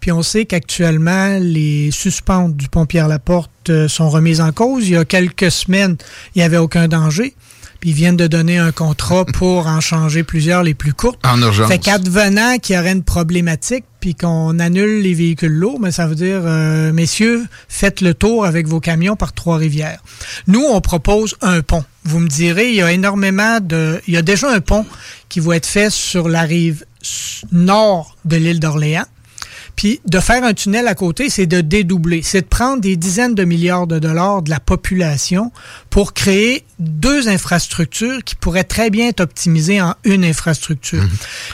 Puis 0.01 0.13
on 0.13 0.23
sait 0.23 0.45
qu'actuellement, 0.45 1.39
les 1.41 1.91
suspentes 1.91 2.57
du 2.57 2.69
pont 2.69 2.87
Pierre-Laporte 2.87 3.51
euh, 3.71 3.89
sont 3.89 4.09
remises 4.11 4.41
en 4.41 4.53
cause. 4.53 4.85
Il 4.89 4.93
y 4.93 4.97
a 4.97 5.05
quelques 5.05 5.51
semaines, 5.51 5.97
il 6.35 6.39
n'y 6.39 6.45
avait 6.45 6.57
aucun 6.59 6.87
danger. 6.89 7.35
Puis 7.85 7.91
ils 7.91 7.97
viennent 7.97 8.17
de 8.17 8.27
donner 8.27 8.57
un 8.57 8.73
contrat 8.73 9.27
pour 9.35 9.67
en 9.67 9.79
changer 9.83 10.25
plusieurs, 10.25 10.63
les 10.63 10.73
plus 10.73 10.95
courtes. 10.95 11.21
En 11.23 11.43
urgence. 11.43 11.69
Fait 11.69 11.79
qu'advenant 11.79 12.57
qu'il 12.57 12.77
y 12.77 12.79
aurait 12.79 12.93
une 12.93 13.03
problématique, 13.03 13.85
puis 14.01 14.15
qu'on 14.15 14.59
annule 14.59 15.03
les 15.03 15.13
véhicules 15.13 15.53
lourds, 15.53 15.79
mais 15.79 15.93
ça 15.93 16.07
veut 16.07 16.15
dire, 16.15 16.41
euh, 16.45 16.95
messieurs, 16.95 17.45
faites 17.69 18.01
le 18.01 18.15
tour 18.15 18.47
avec 18.47 18.67
vos 18.69 18.81
camions 18.81 19.17
par 19.17 19.35
Trois-Rivières. 19.35 20.01
Nous, 20.47 20.63
on 20.63 20.81
propose 20.81 21.37
un 21.43 21.61
pont. 21.61 21.85
Vous 22.05 22.21
me 22.21 22.29
direz, 22.29 22.71
il 22.71 22.77
y 22.77 22.81
a 22.81 22.91
énormément 22.91 23.61
de... 23.61 24.01
Il 24.09 24.15
y 24.15 24.17
a 24.17 24.23
déjà 24.23 24.51
un 24.51 24.61
pont 24.61 24.87
qui 25.29 25.41
va 25.41 25.57
être 25.57 25.67
fait 25.67 25.91
sur 25.91 26.31
la 26.31 26.41
rive 26.41 26.87
nord 27.53 28.17
de 28.25 28.37
l'île 28.37 28.61
d'Orléans. 28.61 29.05
Puis 29.77 30.01
de 30.07 30.21
faire 30.21 30.45
un 30.45 30.55
tunnel 30.55 30.87
à 30.89 30.95
côté, 30.95 31.29
c'est 31.31 31.47
de 31.47 31.61
dédoubler. 31.61 32.23
C'est 32.23 32.43
de 32.43 32.47
prendre 32.47 32.81
des 32.81 32.97
dizaines 32.97 33.35
de 33.35 33.45
milliards 33.45 33.87
de 33.87 33.99
dollars 33.99 34.43
de 34.43 34.51
la 34.51 34.61
population 34.61 35.51
pour 35.91 36.13
créer 36.15 36.65
deux 36.79 37.29
infrastructures 37.29 38.23
qui 38.25 38.35
pourraient 38.35 38.65
très 38.65 38.91
bien 38.91 39.09
être 39.09 39.21
optimisées 39.21 39.81
en 39.81 39.95
une 40.05 40.25
infrastructure. 40.25 41.03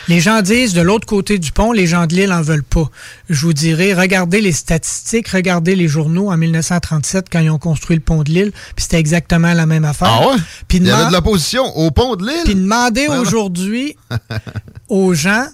Les 0.08 0.20
gens 0.20 0.42
disent 0.42 0.72
de 0.74 0.80
l'autre 0.80 1.06
côté 1.06 1.38
du 1.38 1.52
pont, 1.52 1.72
les 1.72 1.86
gens 1.86 2.06
de 2.06 2.14
l'île 2.14 2.32
en 2.32 2.42
veulent 2.42 2.62
pas. 2.62 2.88
Je 3.28 3.40
vous 3.46 3.52
dirais, 3.52 3.92
regardez 3.94 4.40
les 4.40 4.52
statistiques, 4.52 5.28
regardez 5.28 5.74
les 5.74 5.88
journaux 5.88 6.30
en 6.30 6.36
1937 6.36 7.26
quand 7.30 7.40
ils 7.40 7.50
ont 7.50 7.58
construit 7.58 7.96
le 7.96 8.02
pont 8.02 8.22
de 8.22 8.30
l'île, 8.30 8.52
puis 8.76 8.82
c'était 8.82 8.98
exactement 8.98 9.52
la 9.52 9.66
même 9.66 9.84
affaire. 9.84 10.08
Ah 10.10 10.28
ouais? 10.28 10.36
Puis 10.68 10.78
Il 10.78 10.86
y 10.86 10.90
avait 10.90 11.08
de 11.08 11.12
l'opposition 11.12 11.64
au 11.76 11.90
pont 11.90 12.16
de 12.16 12.24
puis 12.44 12.54
l'île. 12.54 12.62
demander 12.62 13.06
Vraiment? 13.06 13.22
aujourd'hui 13.22 13.96
aux 14.88 15.14
gens 15.14 15.46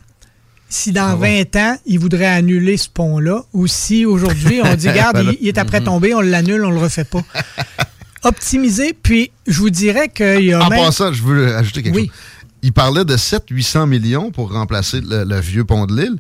si 0.69 0.93
dans 0.93 1.11
Ah 1.13 1.17
20 1.17 1.57
ans, 1.57 1.79
ils 1.87 1.99
voudraient 1.99 2.27
annuler 2.27 2.77
ce 2.77 2.89
pont-là 2.89 3.43
ou 3.53 3.67
si 3.67 4.05
aujourd'hui, 4.05 4.61
on 4.65 4.75
dit, 4.75 4.89
regarde, 4.91 5.21
il, 5.23 5.39
il 5.41 5.49
est 5.49 5.59
après 5.59 5.81
tomber, 5.81 6.15
on 6.15 6.21
l'annule, 6.21 6.65
on 6.65 6.71
le 6.71 6.79
refait 6.79 7.05
pas. 7.05 7.23
Optimiser, 8.23 8.93
puis 9.01 9.31
je 9.47 9.59
vous 9.61 9.71
dirais 9.71 10.09
qu'il 10.09 10.45
y 10.47 10.53
a 10.53 10.61
En 10.65 10.69
même... 10.69 10.81
passant, 10.85 11.13
je 11.13 11.23
veux 11.23 11.55
ajouter 11.55 11.83
quelque 11.83 11.95
Oui. 11.95 12.07
chose. 12.07 12.17
Il 12.63 12.73
parlait 12.73 13.05
de 13.05 13.17
700-800 13.17 13.87
millions 13.89 14.31
pour 14.33 14.53
remplacer 14.53 15.01
le, 15.01 15.23
le 15.25 15.39
vieux 15.41 15.65
pont 15.65 15.87
de 15.87 15.95
l'île. 15.97 16.17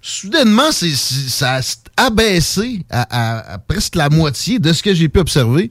Soudainement, 0.00 0.72
c'est, 0.72 0.94
ça 0.94 1.56
a 1.58 2.06
abaissé 2.06 2.82
à, 2.88 3.02
à- 3.02 3.54
à 3.54 3.58
presque 3.58 3.96
la 3.96 4.08
moitié 4.08 4.58
de 4.58 4.72
ce 4.72 4.82
que 4.82 4.94
j'ai 4.94 5.10
pu 5.10 5.18
observer. 5.18 5.70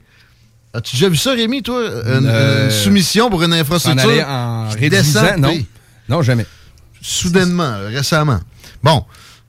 As-tu 0.73 0.97
déjà 0.97 1.09
vu 1.09 1.17
ça, 1.17 1.31
Rémi, 1.31 1.63
toi? 1.63 1.81
Une, 1.81 2.27
Euh, 2.27 2.65
une 2.65 2.71
soumission 2.71 3.31
pour 3.31 3.41
une 3.41 3.53
En 3.53 3.57
infrastructure? 3.57 4.27
en 4.27 4.69
réduisant, 4.69 5.21
descend, 5.23 5.37
non. 5.39 5.57
Non, 6.07 6.21
jamais. 6.21 6.45
Soudainement, 7.01 7.77
récemment. 7.87 8.39
Bon. 8.83 9.03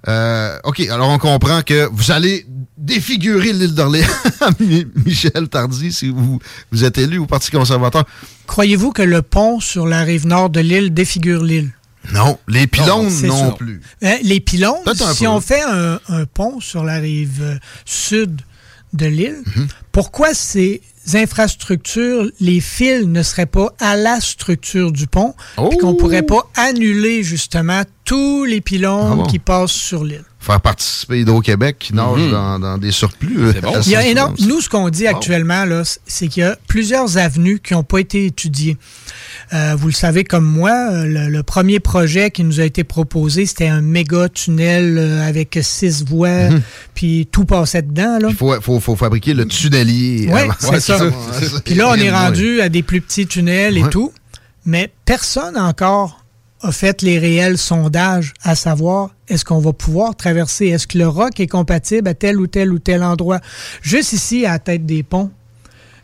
Euh, 0.08 0.56
OK, 0.64 0.80
alors 0.88 1.10
on 1.10 1.18
comprend 1.18 1.60
que 1.60 1.86
vous 1.92 2.10
allez 2.10 2.46
défigurer 2.78 3.52
l'île 3.52 3.74
d'Orléans, 3.74 4.06
Mi- 4.60 4.86
Michel 5.04 5.46
Tardy, 5.50 5.92
si 5.92 6.08
vous, 6.08 6.38
vous 6.72 6.84
êtes 6.84 6.96
élu 6.96 7.18
au 7.18 7.26
Parti 7.26 7.50
conservateur. 7.50 8.06
Croyez-vous 8.46 8.92
que 8.92 9.02
le 9.02 9.20
pont 9.20 9.60
sur 9.60 9.86
la 9.86 10.00
rive 10.02 10.26
nord 10.26 10.48
de 10.48 10.60
l'île 10.60 10.94
défigure 10.94 11.42
l'île? 11.44 11.70
Non, 12.14 12.38
les 12.48 12.66
pylônes 12.66 13.10
non 13.26 13.52
plus. 13.52 13.82
Hein, 14.02 14.16
les 14.22 14.40
pylônes, 14.40 14.78
si 15.12 15.24
peu. 15.24 15.28
on 15.30 15.40
fait 15.42 15.60
un, 15.60 16.00
un 16.08 16.24
pont 16.24 16.58
sur 16.60 16.82
la 16.82 16.94
rive 16.94 17.40
euh, 17.42 17.58
sud 17.84 18.40
de 18.92 19.06
l'île, 19.06 19.42
Mhm. 19.56 19.68
pourquoi 19.92 20.34
ces 20.34 20.82
infrastructures, 21.14 22.30
les 22.40 22.60
fils 22.60 23.06
ne 23.06 23.22
seraient 23.22 23.46
pas 23.46 23.72
à 23.80 23.96
la 23.96 24.20
structure 24.20 24.92
du 24.92 25.06
pont, 25.06 25.34
puis 25.56 25.64
Oh! 25.72 25.76
qu'on 25.80 25.94
pourrait 25.94 26.22
pas 26.22 26.48
annuler 26.56 27.22
justement 27.22 27.82
tous 28.04 28.44
les 28.44 28.60
pylônes 28.60 29.08
Ah 29.12 29.14
bon? 29.16 29.26
qui 29.26 29.38
passent 29.38 29.70
sur 29.72 30.04
l'île? 30.04 30.24
Faire 30.38 30.60
participer 30.60 31.20
Hydro-Québec 31.20 31.76
qui 31.78 31.94
nage 31.94 32.18
Mhm. 32.18 32.30
dans, 32.30 32.58
dans 32.58 32.78
des 32.78 32.90
surplus. 32.92 33.38
euh, 33.38 33.52
bon. 33.62 33.80
Il 33.84 33.90
y 33.92 33.96
a 33.96 34.06
énorme- 34.06 34.34
nous, 34.40 34.60
ce 34.60 34.68
qu'on 34.68 34.88
dit 34.88 35.06
actuellement, 35.06 35.64
c'est 36.06 36.28
qu'il 36.28 36.42
y 36.42 36.46
a 36.46 36.56
plusieurs 36.66 37.16
avenues 37.18 37.60
qui 37.60 37.74
n'ont 37.74 37.82
pas 37.84 37.98
été 37.98 38.26
étudiées. 38.26 38.76
Euh, 39.52 39.74
vous 39.76 39.88
le 39.88 39.92
savez 39.92 40.22
comme 40.22 40.44
moi, 40.44 40.70
euh, 40.92 41.04
le, 41.06 41.28
le 41.28 41.42
premier 41.42 41.80
projet 41.80 42.30
qui 42.30 42.44
nous 42.44 42.60
a 42.60 42.64
été 42.64 42.84
proposé, 42.84 43.46
c'était 43.46 43.66
un 43.66 43.80
méga 43.80 44.28
tunnel 44.28 44.96
euh, 44.96 45.26
avec 45.26 45.58
six 45.62 46.04
voies, 46.04 46.50
Mhm. 46.50 46.62
puis 46.94 47.28
tout 47.32 47.44
passait 47.44 47.82
dedans. 47.82 48.18
Il 48.28 48.34
faut, 48.36 48.60
faut, 48.60 48.78
faut 48.78 48.94
fabriquer 48.96 49.34
le 49.34 49.46
tunnelier. 49.46 50.28
Ouais, 50.30 50.42
avant. 50.42 50.54
c'est 50.60 50.80
ça. 50.80 50.98
Puis 51.64 51.74
là, 51.74 51.88
on 51.90 51.94
est 51.94 52.10
rendu 52.12 52.60
à 52.60 52.68
des 52.68 52.82
plus 52.84 53.00
petits 53.00 53.26
tunnels 53.26 53.76
et 53.76 53.82
Ouais. 53.82 53.90
tout. 53.90 54.12
Mais 54.66 54.92
personne 55.04 55.56
encore 55.56 56.24
a 56.62 56.70
fait 56.70 57.02
les 57.02 57.18
réels 57.18 57.56
sondages 57.58 58.34
à 58.44 58.54
savoir 58.54 59.10
est-ce 59.28 59.44
qu'on 59.44 59.58
va 59.60 59.72
pouvoir 59.72 60.14
traverser, 60.14 60.66
est-ce 60.66 60.86
que 60.86 60.98
le 60.98 61.08
roc 61.08 61.40
est 61.40 61.46
compatible 61.46 62.06
à 62.08 62.14
tel 62.14 62.38
ou 62.38 62.46
tel 62.46 62.70
ou 62.72 62.78
tel 62.78 63.02
endroit? 63.02 63.40
Juste 63.82 64.12
ici, 64.12 64.44
à 64.46 64.50
la 64.52 64.58
tête 64.58 64.84
des 64.86 65.02
ponts, 65.02 65.30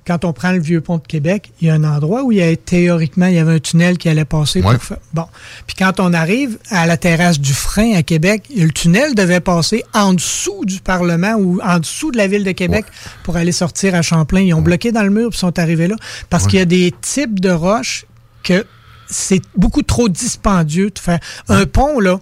quand 0.07 0.25
on 0.25 0.33
prend 0.33 0.53
le 0.53 0.61
vieux 0.61 0.81
pont 0.81 0.99
de 0.99 1.07
Québec, 1.07 1.51
il 1.61 1.67
y 1.67 1.71
a 1.71 1.75
un 1.75 1.85
endroit 1.85 2.23
où 2.23 2.31
il 2.33 2.39
y 2.39 2.43
a 2.43 2.55
théoriquement 2.57 3.27
il 3.27 3.35
y 3.35 3.39
avait 3.39 3.55
un 3.55 3.59
tunnel 3.59 3.99
qui 3.99 4.09
allait 4.09 4.25
passer 4.25 4.63
Ouais. 4.63 4.75
pour 4.75 4.83
faire. 4.83 4.99
Bon. 5.15 5.27
Puis 5.67 5.75
quand 5.77 5.99
on 6.01 6.13
arrive 6.13 6.59
à 6.71 6.87
la 6.87 6.97
terrasse 6.97 7.41
du 7.41 7.53
frein 7.53 7.95
à 7.95 8.03
Québec, 8.03 8.45
le 8.55 8.71
tunnel 8.71 9.15
devait 9.15 9.41
passer 9.41 9.85
en 9.95 10.15
dessous 10.15 10.65
du 10.65 10.81
Parlement 10.81 11.35
ou 11.35 11.61
en 11.63 11.79
dessous 11.81 12.11
de 12.13 12.17
la 12.17 12.27
ville 12.29 12.45
de 12.45 12.53
Québec 12.53 12.85
pour 13.25 13.37
aller 13.37 13.53
sortir 13.53 13.95
à 13.95 14.03
Champlain. 14.03 14.41
Ils 14.41 14.55
ont 14.55 14.63
bloqué 14.63 14.93
dans 14.93 15.03
le 15.03 15.11
mur 15.11 15.31
puis 15.31 15.39
sont 15.39 15.59
arrivés 15.59 15.89
là. 15.89 15.97
Parce 16.31 16.47
qu'il 16.47 16.59
y 16.59 16.63
a 16.63 16.67
des 16.67 16.93
types 17.01 17.41
de 17.41 17.51
roches 17.51 18.05
que 18.43 18.65
c'est 19.09 19.43
beaucoup 19.57 19.83
trop 19.83 20.09
dispendieux 20.09 20.91
de 20.91 20.99
faire. 20.99 21.19
Un 21.49 21.67
pont, 21.67 22.01
là, 22.01 22.19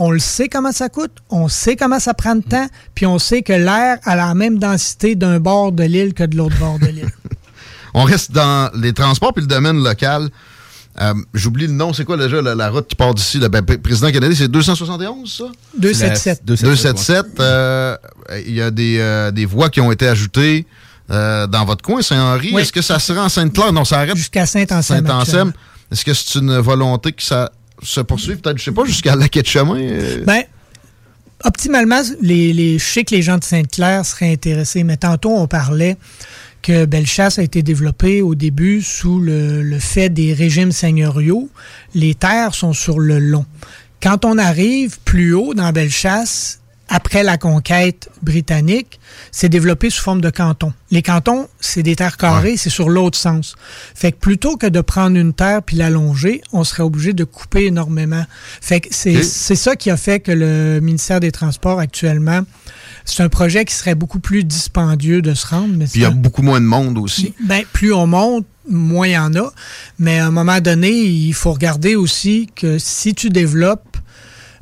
on 0.00 0.10
le 0.10 0.18
sait 0.18 0.48
comment 0.48 0.72
ça 0.72 0.88
coûte, 0.88 1.12
on 1.28 1.46
sait 1.48 1.76
comment 1.76 2.00
ça 2.00 2.14
prend 2.14 2.34
de 2.34 2.40
temps, 2.42 2.66
puis 2.94 3.04
on 3.04 3.18
sait 3.18 3.42
que 3.42 3.52
l'air 3.52 3.98
a 4.04 4.16
la 4.16 4.34
même 4.34 4.58
densité 4.58 5.14
d'un 5.14 5.38
bord 5.38 5.72
de 5.72 5.84
l'île 5.84 6.14
que 6.14 6.24
de 6.24 6.36
l'autre 6.38 6.56
bord 6.58 6.78
de 6.78 6.86
l'île. 6.86 7.10
On 7.94 8.04
reste 8.04 8.30
dans 8.30 8.70
les 8.76 8.92
transports 8.92 9.32
puis 9.34 9.42
le 9.42 9.48
domaine 9.48 9.82
local. 9.82 10.28
Euh, 11.00 11.12
J'oublie 11.34 11.66
le 11.66 11.72
nom, 11.72 11.92
c'est 11.92 12.04
quoi 12.04 12.16
déjà 12.16 12.40
la, 12.40 12.54
la 12.54 12.70
route 12.70 12.86
qui 12.86 12.94
part 12.94 13.14
d'ici? 13.14 13.38
Le 13.38 13.48
ben, 13.48 13.62
président 13.64 14.10
Kennedy, 14.12 14.36
c'est 14.36 14.48
271, 14.48 15.30
ça? 15.30 15.44
277. 15.76 16.44
277. 16.44 17.26
euh, 17.40 17.96
Il 18.46 18.54
y 18.54 18.62
a 18.62 18.70
des, 18.70 18.98
euh, 19.00 19.30
des 19.32 19.44
voies 19.44 19.70
qui 19.70 19.80
ont 19.80 19.90
été 19.90 20.06
ajoutées 20.06 20.66
euh, 21.10 21.46
dans 21.48 21.64
votre 21.64 21.82
coin, 21.82 22.00
Saint-Henri. 22.00 22.50
Oui. 22.54 22.62
Est-ce 22.62 22.72
que 22.72 22.82
ça 22.82 22.98
se 23.00 23.12
rend 23.12 23.24
à 23.24 23.28
Sainte-Claire? 23.28 23.72
Non, 23.72 23.84
ça 23.84 23.98
arrête 23.98 24.16
Jusqu'à 24.16 24.46
Saint-Anselme. 24.46 25.06
Saint-Anselme. 25.06 25.52
Est-ce 25.90 26.04
que 26.04 26.14
c'est 26.14 26.38
une 26.38 26.58
volonté 26.58 27.10
que 27.12 27.22
ça 27.24 27.50
se 27.82 28.00
poursuive, 28.00 28.38
peut-être, 28.38 28.58
je 28.58 28.64
sais 28.64 28.72
pas, 28.72 28.84
jusqu'à 28.84 29.16
la 29.16 29.26
chemin? 29.44 29.78
euh? 29.80 30.24
Ben, 30.24 30.42
optimalement, 31.44 32.02
les, 32.20 32.52
les, 32.52 32.78
je 32.78 32.84
sais 32.84 33.04
que 33.04 33.14
les 33.14 33.22
gens 33.22 33.38
de 33.38 33.44
Sainte-Claire 33.44 34.04
seraient 34.04 34.32
intéressés, 34.32 34.84
mais 34.84 34.96
tantôt, 34.96 35.30
on 35.30 35.46
parlait 35.46 35.96
que 36.62 36.84
Bellechasse 36.84 37.38
a 37.38 37.42
été 37.42 37.62
développée 37.62 38.20
au 38.20 38.34
début 38.34 38.82
sous 38.82 39.18
le, 39.18 39.62
le 39.62 39.78
fait 39.78 40.10
des 40.10 40.34
régimes 40.34 40.72
seigneuriaux. 40.72 41.48
Les 41.94 42.14
terres 42.14 42.54
sont 42.54 42.74
sur 42.74 42.98
le 42.98 43.18
long. 43.18 43.46
Quand 44.02 44.24
on 44.24 44.36
arrive 44.38 44.98
plus 45.04 45.32
haut 45.34 45.54
dans 45.54 45.72
Bellechasse, 45.72 46.59
après 46.90 47.22
la 47.22 47.38
conquête 47.38 48.10
britannique, 48.20 48.98
c'est 49.30 49.48
développé 49.48 49.90
sous 49.90 50.02
forme 50.02 50.20
de 50.20 50.28
cantons. 50.28 50.72
Les 50.90 51.02
cantons, 51.02 51.48
c'est 51.60 51.84
des 51.84 51.94
terres 51.94 52.16
carrées, 52.16 52.56
c'est 52.56 52.68
sur 52.68 52.88
l'autre 52.90 53.16
sens. 53.16 53.54
Fait 53.94 54.10
que 54.10 54.18
plutôt 54.18 54.56
que 54.56 54.66
de 54.66 54.80
prendre 54.80 55.16
une 55.16 55.32
terre 55.32 55.62
puis 55.62 55.76
l'allonger, 55.76 56.42
on 56.52 56.64
serait 56.64 56.82
obligé 56.82 57.12
de 57.12 57.22
couper 57.22 57.66
énormément. 57.66 58.24
Fait 58.60 58.80
que 58.80 58.88
c'est 58.90 59.22
ça 59.22 59.76
qui 59.76 59.88
a 59.88 59.96
fait 59.96 60.18
que 60.18 60.32
le 60.32 60.80
ministère 60.80 61.20
des 61.20 61.30
Transports 61.30 61.78
actuellement, 61.78 62.40
c'est 63.04 63.22
un 63.22 63.28
projet 63.28 63.64
qui 63.64 63.74
serait 63.74 63.94
beaucoup 63.94 64.18
plus 64.20 64.42
dispendieux 64.42 65.22
de 65.22 65.34
se 65.34 65.46
rendre. 65.46 65.74
Mais 65.76 65.86
Puis 65.86 66.00
il 66.00 66.02
y 66.02 66.06
a 66.06 66.10
beaucoup 66.10 66.42
moins 66.42 66.60
de 66.60 66.66
monde 66.66 66.98
aussi. 66.98 67.34
ben, 67.46 67.62
plus 67.72 67.92
on 67.92 68.08
monte, 68.08 68.46
moins 68.68 69.06
il 69.06 69.12
y 69.12 69.18
en 69.18 69.34
a. 69.36 69.52
Mais 69.98 70.18
à 70.18 70.26
un 70.26 70.30
moment 70.30 70.60
donné, 70.60 70.90
il 70.90 71.34
faut 71.34 71.52
regarder 71.52 71.94
aussi 71.94 72.48
que 72.54 72.78
si 72.78 73.14
tu 73.14 73.30
développes, 73.30 73.89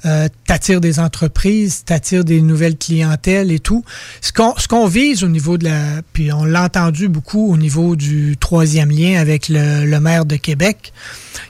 euh, 0.06 0.28
t'attires 0.46 0.80
des 0.80 1.00
entreprises, 1.00 1.82
t'attires 1.84 2.24
des 2.24 2.40
nouvelles 2.40 2.76
clientèles 2.76 3.50
et 3.50 3.58
tout. 3.58 3.84
Ce 4.20 4.32
qu'on 4.32 4.54
ce 4.56 4.68
qu'on 4.68 4.86
vise 4.86 5.24
au 5.24 5.28
niveau 5.28 5.58
de 5.58 5.64
la... 5.64 6.02
Puis 6.12 6.32
on 6.32 6.44
l'a 6.44 6.64
entendu 6.64 7.08
beaucoup 7.08 7.52
au 7.52 7.56
niveau 7.56 7.96
du 7.96 8.36
troisième 8.38 8.90
lien 8.90 9.20
avec 9.20 9.48
le, 9.48 9.84
le 9.84 10.00
maire 10.00 10.24
de 10.24 10.36
Québec, 10.36 10.92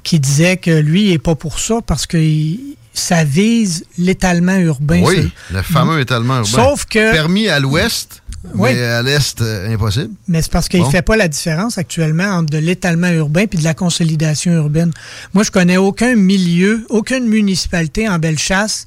qui 0.03 0.19
disait 0.21 0.57
que 0.57 0.71
lui, 0.71 1.05
il 1.05 1.11
n'est 1.11 1.19
pas 1.19 1.35
pour 1.35 1.59
ça 1.59 1.77
parce 1.87 2.07
que 2.07 2.17
il- 2.17 2.77
ça 2.95 3.23
vise 3.23 3.85
l'étalement 3.97 4.57
urbain. 4.57 5.03
oui, 5.05 5.31
ça. 5.51 5.57
le 5.59 5.63
fameux 5.63 6.01
étalement 6.01 6.39
urbain. 6.39 6.51
Sauf 6.51 6.85
que... 6.85 7.13
Permis 7.13 7.47
à 7.49 7.61
l'ouest, 7.61 8.23
Oui. 8.55 8.71
mais 8.73 8.83
à 8.83 9.03
l'est, 9.03 9.41
euh, 9.43 9.73
impossible. 9.75 10.11
Mais 10.29 10.43
c'est 10.43 10.53
parce 10.53 10.69
qu'il 10.69 10.81
ne 10.81 10.85
Bon. 10.85 10.91
fait 10.91 11.03
pas 11.03 11.17
la 11.17 11.29
différence 11.29 11.77
actuellement 11.77 12.25
entre 12.37 12.51
de 12.53 12.59
l'étalement 12.59 13.09
urbain 13.11 13.47
puis 13.47 13.59
de 13.59 13.65
la 13.65 13.75
consolidation 13.75 14.53
urbaine. 14.53 14.93
Moi, 15.35 15.43
je 15.45 15.51
connais 15.51 15.77
aucun 15.77 16.15
milieu, 16.15 16.87
aucune 16.89 17.27
municipalité 17.29 18.09
en 18.09 18.19
Bellechasse 18.19 18.87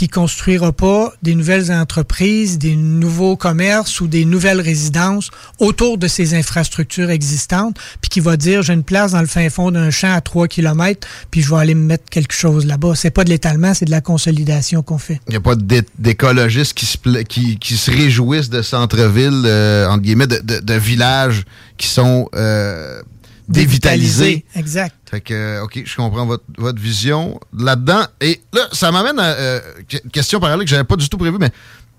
qui 0.00 0.08
construira 0.08 0.72
pas 0.72 1.12
des 1.22 1.34
nouvelles 1.34 1.70
entreprises, 1.70 2.56
des 2.58 2.74
nouveaux 2.74 3.36
commerces 3.36 4.00
ou 4.00 4.06
des 4.06 4.24
nouvelles 4.24 4.62
résidences 4.62 5.28
autour 5.58 5.98
de 5.98 6.08
ces 6.08 6.32
infrastructures 6.32 7.10
existantes, 7.10 7.76
puis 8.00 8.08
qui 8.08 8.20
va 8.20 8.38
dire 8.38 8.62
j'ai 8.62 8.72
une 8.72 8.82
place 8.82 9.12
dans 9.12 9.20
le 9.20 9.26
fin 9.26 9.50
fond 9.50 9.70
d'un 9.70 9.90
champ 9.90 10.10
à 10.14 10.22
3 10.22 10.48
km, 10.48 11.06
puis 11.30 11.42
je 11.42 11.50
vais 11.50 11.60
aller 11.60 11.74
me 11.74 11.84
mettre 11.84 12.04
quelque 12.08 12.32
chose 12.32 12.64
là-bas. 12.64 12.94
C'est 12.94 13.10
pas 13.10 13.24
de 13.24 13.28
l'étalement, 13.28 13.74
c'est 13.74 13.84
de 13.84 13.90
la 13.90 14.00
consolidation 14.00 14.82
qu'on 14.82 14.96
fait. 14.96 15.20
Il 15.28 15.32
n'y 15.32 15.36
a 15.36 15.40
pas 15.42 15.54
d'é- 15.54 15.82
d'écologistes 15.98 16.72
qui 16.72 16.86
se, 16.86 16.96
pla- 16.96 17.22
qui, 17.24 17.58
qui 17.58 17.76
se 17.76 17.90
réjouissent 17.90 18.48
de 18.48 18.62
centre-ville, 18.62 19.42
euh, 19.44 19.86
entre 19.86 20.00
guillemets, 20.00 20.26
de, 20.28 20.38
de- 20.42 20.60
de 20.60 20.74
villages 20.74 21.44
qui 21.76 21.88
sont 21.88 22.26
euh, 22.34 23.02
dévitalisés. 23.50 24.46
Exact. 24.56 24.94
Fait 25.10 25.20
que, 25.20 25.34
euh, 25.34 25.64
OK, 25.64 25.82
je 25.84 25.96
comprends 25.96 26.24
votre, 26.24 26.44
votre 26.56 26.80
vision 26.80 27.40
là-dedans. 27.58 28.02
Et 28.20 28.40
là, 28.52 28.68
ça 28.72 28.92
m'amène 28.92 29.18
à 29.18 29.24
euh, 29.30 29.60
que- 29.88 30.06
question 30.08 30.38
parallèle 30.38 30.64
que 30.64 30.70
j'avais 30.70 30.84
pas 30.84 30.94
du 30.96 31.08
tout 31.08 31.18
prévu, 31.18 31.36
mais 31.40 31.50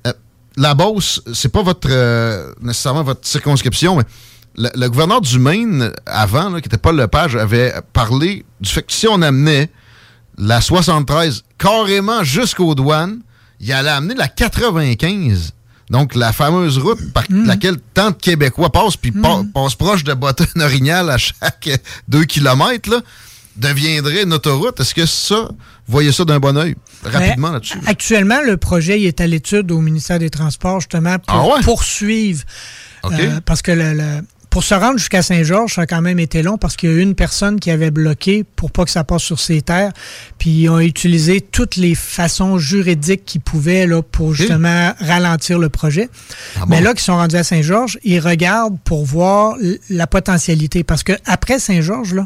euh, 0.08 0.13
la 0.56 0.74
Beauce, 0.76 1.21
c'est 1.34 1.52
pas 1.52 1.62
votre 1.62 1.89
euh, 1.91 2.54
nécessairement 2.62 3.04
votre 3.04 3.28
circonscription, 3.28 3.97
mais 3.97 4.04
le, 4.56 4.69
le 4.80 4.89
gouverneur 4.89 5.19
du 5.19 5.39
Maine, 5.39 5.91
avant, 6.06 6.50
là, 6.50 6.62
qui 6.62 6.67
était 6.67 6.78
Paul 6.78 6.95
Lepage, 6.95 7.36
avait 7.36 7.74
parlé 7.91 8.45
du 8.62 8.69
fait 8.69 8.84
que 8.84 8.93
si 8.93 9.08
on 9.10 9.21
amenait 9.21 9.69
la 10.38 10.62
73 10.62 11.43
carrément 11.58 12.24
jusqu'aux 12.24 12.76
douanes, 12.76 13.19
il 13.60 13.71
allait 13.74 13.89
amener 13.89 14.15
la 14.15 14.30
95. 14.30 15.52
Donc, 15.91 16.15
la 16.15 16.32
fameuse 16.34 16.77
route 16.80 17.12
par 17.13 17.25
laquelle 17.30 17.75
tant 17.93 18.10
de 18.12 18.15
Québécois 18.15 18.71
passent, 18.71 18.95
puis 18.97 19.12
pa- 19.12 19.43
passent 19.54 19.75
proche 19.75 20.04
de 20.04 20.13
Botton-Orignal 20.13 21.10
à 21.10 21.17
chaque 21.17 21.69
2 22.08 22.23
km, 22.23 22.89
là, 22.89 23.01
deviendrait 23.58 24.23
une 24.23 24.34
autoroute. 24.34 24.80
Est-ce 24.80 24.95
que 24.95 25.06
ça, 25.06 25.49
vous 25.49 25.91
voyez 25.91 26.12
ça 26.13 26.23
d'un 26.23 26.39
bon 26.39 26.58
oeil? 26.58 26.75
Rapidement 27.04 27.49
Mais 27.49 27.54
là-dessus. 27.56 27.77
Actuellement, 27.86 28.39
le 28.45 28.56
projet 28.58 28.99
il 29.01 29.06
est 29.06 29.19
à 29.21 29.27
l'étude 29.27 29.69
au 29.71 29.82
ministère 29.82 30.17
des 30.19 30.30
Transports, 30.30 30.80
justement, 30.80 31.19
pour 31.19 31.36
Ah 31.38 31.45
ouais? 31.56 31.62
poursuivre. 31.62 32.43
Euh, 33.04 33.41
parce 33.45 33.62
que 33.62 33.71
le- 33.71 33.93
le- 33.93 34.21
pour 34.52 34.66
se 34.66 34.76
rendre 34.76 34.98
jusqu'à 34.98 35.22
Saint-Georges, 35.22 35.76
ça 35.76 35.82
a 35.84 35.86
quand 35.86 36.02
même 36.02 36.20
été 36.20 36.44
long 36.44 36.58
parce 36.58 36.76
qu'il 36.76 36.90
y 36.90 36.94
a 36.94 36.96
eu 36.98 37.02
une 37.02 37.16
personne 37.16 37.58
qui 37.58 37.72
avait 37.72 37.90
bloqué 37.90 38.44
pour 38.44 38.70
pas 38.70 38.84
que 38.84 38.92
ça 38.92 39.06
passe 39.06 39.24
sur 39.24 39.40
ses 39.40 39.62
terres. 39.62 39.94
Puis 40.38 40.50
ils 40.50 40.70
ont 40.70 40.82
utilisé 40.82 41.40
toutes 41.40 41.78
les 41.78 41.96
façons 41.96 42.58
juridiques 42.58 43.24
qu'ils 43.24 43.40
pouvaient 43.40 43.88
là, 43.88 44.02
pour 44.02 44.34
justement 44.34 44.92
ralentir 45.00 45.58
le 45.58 45.70
projet. 45.70 46.10
Ah 46.58 46.66
Mais 46.68 46.82
là, 46.82 46.92
qu'ils 46.92 47.00
sont 47.00 47.16
rendus 47.16 47.38
à 47.38 47.46
Saint-Georges, 47.46 47.98
ils 48.04 48.20
regardent 48.20 48.78
pour 48.84 49.06
voir 49.06 49.56
la 49.90 50.06
potentialité. 50.06 50.84
Parce 50.84 51.04
que 51.04 51.14
après 51.26 51.58
Saint-Georges, 51.58 52.14
là, 52.14 52.26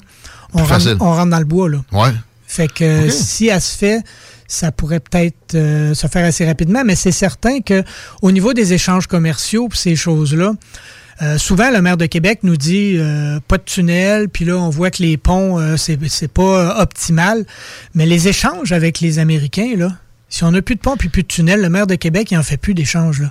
on 0.56 0.58
rentre, 0.58 0.70
facile. 0.70 0.98
on 1.02 1.14
rentre 1.14 1.30
dans 1.30 1.40
le 1.40 1.46
bois. 1.46 1.70
Là. 1.70 1.78
Ouais. 1.92 2.10
Fait 2.48 2.68
que 2.68 3.08
si 3.12 3.50
elle 3.50 3.62
se 3.62 3.78
fait, 3.78 4.04
ça 4.48 4.72
pourrait 4.72 5.00
peut-être 5.00 5.54
euh, 5.54 5.94
se 5.94 6.08
faire 6.08 6.26
assez 6.26 6.46
rapidement, 6.46 6.84
mais 6.84 6.96
c'est 6.96 7.12
certain 7.12 7.62
que 7.62 7.84
au 8.24 8.32
niveau 8.32 8.54
des 8.54 8.74
échanges 8.74 9.06
commerciaux 9.06 9.70
ces 9.74 9.96
choses-là, 9.96 10.54
euh, 11.22 11.38
souvent 11.38 11.72
le 11.72 11.82
maire 11.82 11.98
de 11.98 12.06
Québec 12.06 12.40
nous 12.44 12.58
dit 12.58 12.96
euh, 12.98 13.40
pas 13.48 13.58
de 13.58 13.64
tunnel, 13.64 14.28
puis 14.30 14.44
là 14.46 14.58
on 14.58 14.70
voit 14.70 14.92
que 14.92 15.02
les 15.02 15.16
ponts 15.18 15.60
euh, 15.60 15.78
c'est 15.78 16.28
pas 16.28 16.42
euh, 16.44 16.82
optimal, 16.82 17.46
mais 17.94 18.06
les 18.06 18.28
échanges 18.28 18.72
avec 18.74 19.00
les 19.00 19.20
Américains 19.20 19.76
là. 19.78 19.90
Si 20.28 20.44
on 20.44 20.52
n'a 20.52 20.62
plus 20.62 20.76
de 20.76 20.82
pont 20.82 20.98
puis 20.98 21.08
plus 21.08 21.22
de 21.22 21.28
tunnel, 21.28 21.62
le 21.62 21.70
maire 21.70 21.88
de 21.88 21.96
Québec, 21.96 22.30
il 22.32 22.38
en 22.38 22.44
fait 22.44 22.58
plus 22.58 22.74
d'échanges. 22.74 23.24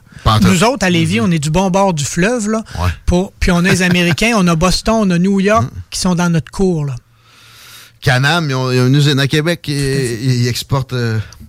Nous 0.43 0.65
autres, 0.65 0.87
à 0.87 0.91
Lévis, 0.91 1.21
on 1.21 1.31
est 1.31 1.41
du 1.41 1.51
bon 1.51 1.69
bord 1.69 1.93
du 1.93 2.05
fleuve. 2.05 2.49
Là, 2.49 2.63
Ouais. 2.81 2.89
pour, 3.05 3.33
puis 3.41 3.51
on 3.51 3.59
a 3.59 3.69
les 3.71 3.83
Américains, 3.83 4.33
on 4.37 4.47
a 4.47 4.55
Boston, 4.55 4.95
on 5.01 5.11
a 5.11 5.19
New 5.19 5.41
York 5.41 5.67
qui 5.91 5.99
sont 6.01 6.15
dans 6.15 6.31
notre 6.31 6.51
cours. 6.51 6.87
Là. 6.87 6.95
Canam, 8.01 8.49
ils 8.49 8.55
ont, 8.55 8.71
ils 8.71 8.81
ont 8.81 8.87
une 8.87 8.95
usine 8.95 9.19
à 9.19 9.27
Québec 9.27 9.69
et 9.69 10.15
ils 10.25 10.47
exportent 10.47 10.95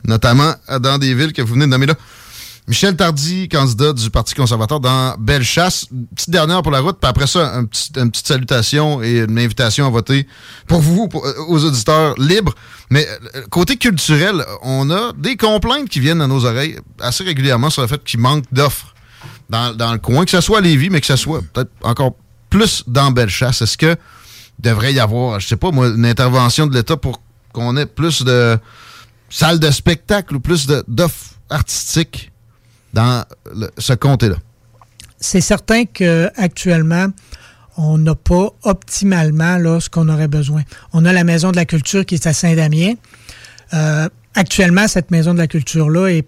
notamment 0.04 0.54
dans 0.82 0.98
des 0.98 1.14
villes 1.14 1.32
que 1.32 1.42
vous 1.44 1.54
venez 1.54 1.66
de 1.66 1.72
nommer 1.72 1.86
là. 1.86 1.94
Michel 2.68 2.96
Tardy, 2.96 3.48
candidat 3.48 3.94
du 3.94 4.10
Parti 4.10 4.34
conservateur 4.34 4.80
dans 4.80 5.16
Bellechasse. 5.20 5.86
Petite 6.16 6.32
dernière 6.32 6.64
pour 6.64 6.72
la 6.72 6.80
route, 6.80 6.98
puis 7.00 7.08
après 7.08 7.28
ça, 7.28 7.56
un 7.56 7.62
une 7.62 8.10
petite 8.10 8.28
salutation 8.28 9.04
et 9.04 9.20
une 9.20 9.38
invitation 9.38 9.86
à 9.86 9.90
voter 9.92 10.28
pour 10.68 10.82
vous, 10.82 11.08
euh, 11.14 11.34
aux 11.48 11.64
auditeurs 11.64 12.16
libres. 12.18 12.56
Mais 12.90 13.08
euh, 13.36 13.42
côté 13.52 13.78
culturel, 13.78 14.44
on 14.64 14.90
a 14.90 15.14
des 15.14 15.38
complaintes 15.38 15.90
qui 15.90 16.00
viennent 16.00 16.22
à 16.22 16.28
nos 16.28 16.44
oreilles 16.46 16.80
assez 17.00 17.24
régulièrement 17.24 17.70
sur 17.70 17.84
le 17.84 17.88
fait 17.88 18.04
qu'il 18.04 18.20
manque 18.20 18.46
d'offres 18.52 18.96
dans, 19.48 19.76
dans 19.76 19.94
le 19.94 20.00
coin, 20.00 20.26
que 20.26 20.32
ce 20.32 20.42
soit 20.42 20.58
à 20.58 20.62
Lévis, 20.62 20.90
mais 20.90 21.02
que 21.02 21.08
ce 21.08 21.18
soit 21.18 21.42
peut-être 21.54 21.72
encore 21.84 22.16
plus 22.50 22.84
dans 22.88 23.12
Bellechasse. 23.12 23.62
Est-ce 23.62 23.78
que 23.78 23.96
devrait 24.58 24.92
y 24.92 25.00
avoir, 25.00 25.40
je 25.40 25.48
sais 25.48 25.56
pas 25.56 25.70
moi, 25.70 25.90
une 25.90 26.06
intervention 26.06 26.66
de 26.66 26.74
l'État 26.74 26.98
pour 26.98 27.22
qu'on 27.54 27.78
ait 27.78 27.86
plus 27.86 28.24
de 28.24 28.58
salles 29.30 29.60
de 29.60 29.70
spectacle 29.70 30.36
ou 30.36 30.40
plus 30.40 30.66
d'offres 30.88 31.36
artistiques? 31.52 32.32
Dans 32.96 33.24
ce 33.78 33.94
comté-là? 33.94 34.38
c'est 35.26 35.42
certain 35.42 35.86
qu'actuellement, 35.86 37.08
on 37.78 37.98
n'a 37.98 38.16
pas 38.16 38.50
optimalement 38.64 39.58
là, 39.58 39.80
ce 39.80 39.90
qu'on 39.90 40.08
aurait 40.08 40.28
besoin. 40.28 40.64
On 40.94 41.04
a 41.06 41.12
la 41.12 41.24
Maison 41.24 41.52
de 41.52 41.58
la 41.58 41.66
Culture 41.66 42.06
qui 42.06 42.16
est 42.16 42.28
à 42.28 42.34
Saint-Damien. 42.34 42.94
Euh, 43.74 44.08
actuellement, 44.36 44.88
cette 44.88 45.12
Maison 45.12 45.34
de 45.34 45.40
la 45.40 45.48
Culture-là 45.48 46.08
est 46.08 46.28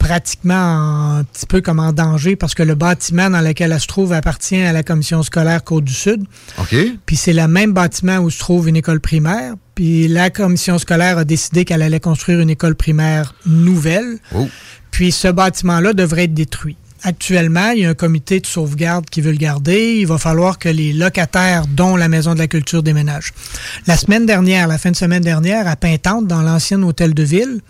pratiquement 0.00 1.18
un 1.18 1.24
petit 1.24 1.46
peu 1.46 1.60
comme 1.60 1.78
en 1.78 1.92
danger 1.92 2.34
parce 2.34 2.54
que 2.54 2.62
le 2.62 2.74
bâtiment 2.74 3.28
dans 3.28 3.42
lequel 3.42 3.70
elle 3.70 3.78
se 3.78 3.86
trouve 3.86 4.12
appartient 4.12 4.60
à 4.60 4.72
la 4.72 4.82
commission 4.82 5.22
scolaire 5.22 5.62
Côte-du-Sud. 5.62 6.24
OK. 6.58 6.74
Puis 7.06 7.16
c'est 7.16 7.34
le 7.34 7.46
même 7.46 7.72
bâtiment 7.72 8.16
où 8.18 8.30
se 8.30 8.38
trouve 8.38 8.68
une 8.68 8.76
école 8.76 8.98
primaire. 8.98 9.54
Puis 9.74 10.08
la 10.08 10.30
commission 10.30 10.78
scolaire 10.78 11.18
a 11.18 11.24
décidé 11.24 11.64
qu'elle 11.64 11.82
allait 11.82 12.00
construire 12.00 12.40
une 12.40 12.50
école 12.50 12.74
primaire 12.74 13.34
nouvelle. 13.44 14.18
Oh. 14.34 14.48
Puis 14.90 15.12
ce 15.12 15.28
bâtiment-là 15.28 15.92
devrait 15.92 16.24
être 16.24 16.34
détruit. 16.34 16.76
Actuellement, 17.02 17.70
il 17.70 17.82
y 17.82 17.86
a 17.86 17.90
un 17.90 17.94
comité 17.94 18.40
de 18.40 18.46
sauvegarde 18.46 19.06
qui 19.10 19.20
veut 19.20 19.32
le 19.32 19.38
garder. 19.38 19.98
Il 19.98 20.06
va 20.06 20.16
falloir 20.16 20.58
que 20.58 20.68
les 20.70 20.94
locataires, 20.94 21.66
dont 21.66 21.94
la 21.96 22.08
Maison 22.08 22.34
de 22.34 22.38
la 22.38 22.48
Culture, 22.48 22.82
déménagent. 22.82 23.32
La 23.86 23.96
semaine 23.96 24.26
dernière, 24.26 24.66
la 24.66 24.78
fin 24.78 24.90
de 24.90 24.96
semaine 24.96 25.22
dernière, 25.22 25.68
à 25.68 25.76
Pintante, 25.76 26.26
dans 26.26 26.42
l'ancien 26.42 26.82
hôtel 26.82 27.14
de 27.14 27.22
ville, 27.22 27.60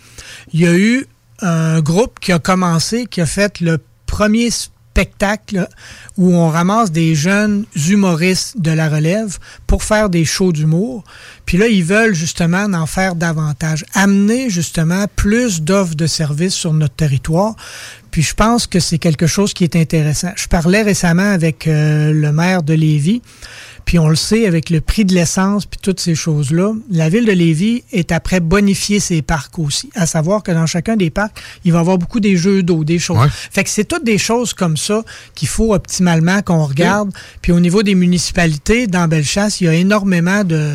il 0.53 0.61
y 0.61 0.67
a 0.67 0.77
eu 0.77 1.07
un 1.43 1.81
groupe 1.81 2.21
qui 2.21 2.33
a 2.33 2.39
commencé, 2.39 3.07
qui 3.07 3.21
a 3.21 3.27
fait 3.27 3.61
le 3.61 3.79
premier 4.07 4.51
spectacle 4.51 5.69
où 6.17 6.35
on 6.35 6.49
ramasse 6.49 6.91
des 6.91 7.15
jeunes 7.15 7.65
humoristes 7.89 8.61
de 8.61 8.71
la 8.71 8.89
relève 8.89 9.39
pour 9.67 9.85
faire 9.85 10.11
des 10.11 10.25
shows 10.25 10.53
d'humour. 10.53 11.05
Puis 11.47 11.59
là, 11.59 11.69
ils 11.69 11.85
veulent 11.85 12.15
justement 12.15 12.65
en 12.65 12.87
faire 12.87 13.15
davantage, 13.15 13.85
amener 13.95 14.51
justement 14.51 15.07
plus 15.17 15.63
d'offres 15.63 15.95
de 15.95 16.07
services 16.07 16.55
sur 16.55 16.73
notre 16.73 16.95
territoire. 16.95 17.55
Puis 18.11 18.23
je 18.23 18.35
pense 18.35 18.67
que 18.67 18.81
c'est 18.81 18.99
quelque 18.99 19.27
chose 19.27 19.55
qui 19.55 19.65
est 19.65 19.77
intéressant. 19.77 20.33
Je 20.37 20.49
parlais 20.49 20.83
récemment 20.83 21.31
avec 21.31 21.67
euh, 21.67 22.13
le 22.13 22.33
maire 22.33 22.63
de 22.63 22.75
Lévis, 22.75 23.23
puis 23.91 23.99
on 23.99 24.09
le 24.09 24.15
sait 24.15 24.47
avec 24.47 24.71
le 24.71 24.81
prix 24.81 25.05
de 25.05 25.13
l'essence 25.13 25.67
puis 25.67 25.81
toutes 25.83 25.99
ces 25.99 26.15
choses-là, 26.15 26.75
la 26.93 27.09
ville 27.09 27.25
de 27.25 27.33
Lévis 27.33 27.83
est 27.91 28.13
après 28.13 28.39
bonifier 28.39 29.01
ses 29.01 29.21
parcs 29.21 29.59
aussi. 29.59 29.91
À 29.97 30.07
savoir 30.07 30.45
que 30.45 30.53
dans 30.53 30.65
chacun 30.65 30.95
des 30.95 31.11
parcs, 31.11 31.37
il 31.65 31.73
va 31.73 31.79
y 31.79 31.81
avoir 31.81 31.99
beaucoup 31.99 32.21
des 32.21 32.37
jeux 32.37 32.63
d'eau, 32.63 32.85
des 32.85 33.01
choses. 33.01 33.19
Ouais. 33.19 33.27
Fait 33.51 33.65
que 33.65 33.69
c'est 33.69 33.83
toutes 33.83 34.05
des 34.05 34.17
choses 34.17 34.55
comme 34.55 34.77
ça 34.77 35.03
qu'il 35.35 35.49
faut 35.49 35.75
optimalement 35.75 36.41
qu'on 36.41 36.67
regarde. 36.67 37.11
Puis 37.43 37.51
au 37.51 37.59
niveau 37.59 37.83
des 37.83 37.97
municipalités, 37.97 38.87
dans 38.87 39.09
Bellechasse, 39.09 39.61
il 39.61 39.65
y 39.65 39.69
a 39.69 39.75
énormément 39.75 40.45
de 40.45 40.73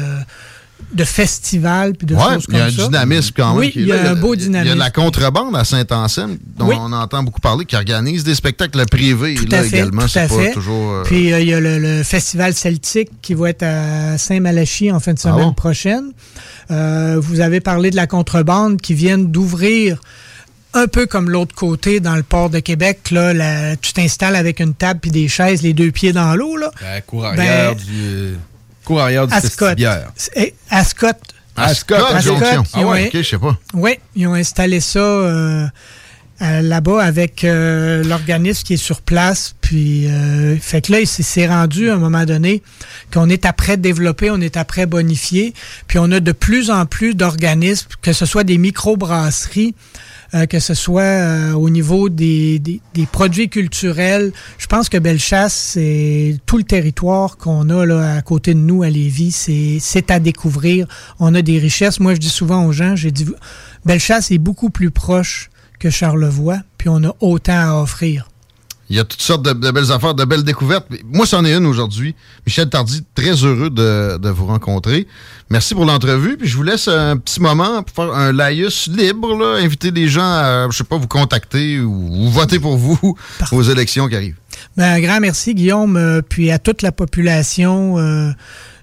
de 0.94 1.04
festivals 1.04 1.94
puis 1.94 2.06
de 2.08 2.16
Ouais, 2.16 2.22
choses 2.36 2.44
il 2.44 2.46
comme 2.48 2.56
y 2.56 2.62
a 2.62 2.66
un 2.66 2.72
ça. 2.72 2.84
dynamisme 2.86 3.34
quand 3.36 3.50
même. 3.50 3.58
Oui, 3.60 3.74
il 3.76 3.88
y 3.88 3.92
a 3.92 4.04
là. 4.04 4.12
un 4.12 4.16
beau 4.16 4.34
Il 4.34 4.40
y 4.40 4.44
a 4.44 4.46
de 4.46 4.52
dynamisme. 4.52 4.78
la 4.78 4.90
contrebande 4.92 5.56
à 5.56 5.64
Saint-Anselme, 5.66 6.38
dont 6.58 6.68
Oui. 6.68 6.76
on 6.80 6.92
entend 6.94 7.22
beaucoup 7.24 7.42
parler, 7.42 7.66
qui 7.66 7.76
organise 7.76 8.24
des 8.24 8.36
spectacles 8.36 8.86
privés 8.86 9.36
Tout 9.36 9.46
là, 9.50 9.60
à 9.60 9.64
fait, 9.64 9.78
également. 9.78 10.04
tout 10.08 10.18
à 10.20 10.28
pas 10.28 10.36
fait. 10.36 10.52
toujours. 10.52 10.92
euh, 10.94 11.04
Puis 11.04 11.34
euh, 11.34 11.42
il 11.42 11.50
y 11.50 11.54
a 11.54 11.60
le, 11.60 11.80
le 11.80 12.04
festival 12.04 12.54
celtique 12.54 13.10
qui 13.22 13.34
va 13.34 13.50
être 13.50 13.64
à 13.64 14.18
Saint-Malachie 14.18 14.92
en 14.92 15.00
fin 15.00 15.14
de 15.14 15.20
Ah 15.20 15.24
semaine 15.24 15.46
bon? 15.48 15.54
prochaine. 15.54 16.12
Euh, 16.72 17.20
vous 17.22 17.40
avez 17.42 17.60
parlé 17.60 17.92
de 17.92 17.96
la 17.96 18.08
contrebande 18.08 18.80
qui 18.80 18.94
viennent 18.94 19.32
d'ouvrir 19.32 20.00
un 20.74 20.88
peu 20.88 21.06
comme 21.06 21.30
l'autre 21.30 21.56
côté 21.56 22.00
dans 22.02 22.16
le 22.16 22.24
port 22.24 22.50
de 22.50 22.60
Québec. 22.60 23.12
Là, 23.12 23.34
la- 23.34 23.76
tu 23.78 23.94
t'installes 23.94 24.36
avec 24.36 24.60
une 24.60 24.74
table 24.74 25.00
puis 25.02 25.12
des 25.12 25.28
chaises, 25.28 25.62
les 25.62 25.74
deux 25.74 25.92
pieds 25.92 26.12
dans 26.14 26.36
l'eau. 26.36 26.58
là. 26.58 26.70
La 26.82 27.02
cour 27.02 27.26
arrière 27.26 27.76
Ben, 27.76 27.82
du. 27.82 28.34
Euh, 28.86 28.88
cour 28.88 29.02
arrière 29.02 29.28
du. 29.28 29.34
C'est- 30.16 30.54
Ascot. 30.70 31.08
Ascot, 31.58 31.96
Ascot, 31.96 32.22
Jonction. 32.22 32.62
Ascot, 32.62 32.70
Ah 32.74 32.86
ouais, 32.86 33.08
ok, 33.08 33.12
je 33.22 33.22
sais 33.30 33.38
pas. 33.38 33.58
Oui, 33.74 33.92
ils 34.16 34.28
ont 34.28 34.34
installé 34.34 34.82
ça 34.82 35.00
euh, 35.00 35.66
euh, 36.42 36.62
là-bas 36.62 37.02
avec 37.02 37.46
euh, 37.46 38.04
l'organisme 38.04 38.64
qui 38.64 38.74
est 38.74 38.78
sur 38.78 39.02
place. 39.02 39.56
Puis, 39.62 40.08
euh, 40.08 40.58
fait 40.58 40.82
que 40.86 40.92
là, 40.92 41.00
il 41.00 41.08
s'est- 41.08 41.48
rendu 41.48 41.90
à 41.90 41.94
un 41.94 41.98
moment 41.98 42.26
donné 42.26 42.62
qu'on 43.14 43.30
est 43.30 43.46
après 43.46 43.78
développer, 43.78 44.30
on 44.32 44.42
est 44.42 44.58
après 44.58 44.86
bonifier. 44.86 45.54
Puis, 45.88 45.98
on 45.98 46.12
a 46.12 46.20
de 46.20 46.32
plus 46.34 46.70
en 46.72 46.86
plus 46.86 47.16
d'organismes, 47.16 47.88
que 48.02 48.12
ce 48.12 48.26
soit 48.26 48.44
des 48.44 48.58
microbrasseries, 48.58 49.76
euh, 50.36 50.46
que 50.46 50.60
ce 50.60 50.74
soit 50.74 51.02
euh, 51.02 51.54
au 51.54 51.70
niveau 51.70 52.10
des, 52.10 52.60
des- 52.60 52.82
produits 53.12 53.50
culturels. 53.50 54.32
Je 54.58 54.68
pense 54.68 54.90
que 54.90 54.98
Bellechasse, 54.98 55.54
c'est 55.54 56.38
tout 56.46 56.58
le 56.58 56.64
territoire 56.64 57.38
qu'on 57.38 57.70
a 57.70 57.86
là, 57.86 58.16
à 58.18 58.22
côté 58.22 58.54
de 58.54 58.60
nous 58.60 58.84
à 58.84 58.90
Lévis, 58.90 59.32
c'est 59.32 59.78
c'est 59.80 60.12
à 60.12 60.20
découvrir. 60.20 60.88
On 61.20 61.34
a 61.36 61.42
des 61.42 61.58
richesses. 61.60 62.00
Moi, 62.00 62.14
je 62.16 62.20
dis 62.20 62.30
souvent 62.30 62.66
aux 62.66 62.72
gens, 62.72 62.96
j'ai 62.96 63.12
dit, 63.12 63.26
Bellechasse 63.86 64.32
est 64.32 64.38
beaucoup 64.38 64.70
plus 64.70 64.92
proche 64.92 65.50
que 65.80 65.90
Charlevoix, 65.90 66.60
puis 66.78 66.90
on 66.90 67.04
a 67.04 67.16
autant 67.20 67.60
à 67.78 67.82
offrir. 67.82 68.30
Il 68.90 68.96
y 68.96 69.00
a 69.00 69.04
toutes 69.04 69.22
sortes 69.22 69.44
de, 69.44 69.54
de 69.54 69.72
belles 69.72 69.92
affaires, 69.92 70.14
de 70.14 70.26
belles 70.26 70.44
découvertes. 70.44 70.86
Moi, 71.12 71.26
c'en 71.26 71.44
est 71.44 71.54
une 71.56 71.66
aujourd'hui. 71.66 72.14
Michel 72.46 72.70
Tardy, 72.70 73.04
très 73.16 73.32
heureux 73.44 73.70
de, 73.72 74.18
de 74.18 74.30
vous 74.30 74.46
rencontrer. 74.46 75.08
Merci 75.50 75.74
pour 75.74 75.86
l'entrevue. 75.86 76.38
Puis 76.38 76.48
je 76.48 76.56
vous 76.56 76.64
laisse 76.64 76.88
un 76.88 77.18
petit 77.18 77.40
moment 77.40 77.82
pour 77.84 77.96
faire 78.06 78.14
un 78.16 78.32
laïus 78.32 78.88
libre, 78.88 79.36
là, 79.38 79.58
inviter 79.64 79.90
les 79.92 80.08
gens 80.08 80.22
à, 80.24 80.68
je 80.70 80.78
sais 80.78 80.84
pas, 80.84 80.98
vous 80.98 81.08
contacter 81.08 81.80
ou, 81.80 82.26
ou 82.26 82.30
voter 82.30 82.60
pour 82.60 82.78
vous 82.78 83.18
Parfait. 83.40 83.56
aux 83.56 83.64
élections 83.64 84.08
qui 84.08 84.16
arrivent. 84.16 84.36
Ben, 84.78 84.94
un 84.94 85.00
grand 85.00 85.20
merci, 85.20 85.56
Guillaume, 85.56 85.98
euh, 85.98 86.22
puis 86.28 86.52
à 86.52 86.60
toute 86.60 86.82
la 86.82 86.92
population 86.92 87.98
euh, 87.98 88.32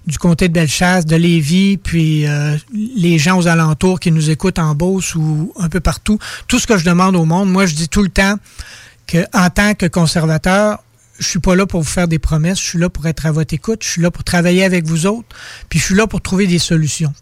du 0.07 0.17
comté 0.17 0.47
de 0.49 0.53
Bellechasse, 0.53 1.05
de 1.05 1.15
Lévis, 1.15 1.77
puis 1.77 2.27
euh, 2.27 2.57
les 2.73 3.17
gens 3.19 3.37
aux 3.37 3.47
alentours 3.47 3.99
qui 3.99 4.11
nous 4.11 4.29
écoutent 4.29 4.59
en 4.59 4.75
Beauce 4.75 5.15
ou 5.15 5.53
un 5.59 5.69
peu 5.69 5.79
partout. 5.79 6.19
Tout 6.47 6.59
ce 6.59 6.67
que 6.67 6.77
je 6.77 6.85
demande 6.85 7.15
au 7.15 7.25
monde, 7.25 7.49
moi, 7.49 7.65
je 7.65 7.75
dis 7.75 7.87
tout 7.89 8.03
le 8.03 8.09
temps 8.09 8.35
que 9.07 9.25
en 9.33 9.49
tant 9.49 9.73
que 9.73 9.85
conservateur, 9.85 10.83
je 11.19 11.27
suis 11.27 11.39
pas 11.39 11.55
là 11.55 11.65
pour 11.65 11.81
vous 11.81 11.89
faire 11.89 12.07
des 12.07 12.19
promesses, 12.19 12.59
je 12.59 12.65
suis 12.65 12.79
là 12.79 12.89
pour 12.89 13.05
être 13.07 13.25
à 13.25 13.31
votre 13.31 13.53
écoute, 13.53 13.83
je 13.83 13.89
suis 13.89 14.01
là 14.01 14.11
pour 14.11 14.23
travailler 14.23 14.63
avec 14.63 14.85
vous 14.85 15.05
autres, 15.05 15.27
puis 15.69 15.79
je 15.79 15.85
suis 15.85 15.95
là 15.95 16.07
pour 16.07 16.21
trouver 16.21 16.47
des 16.47 16.59
solutions. 16.59 17.13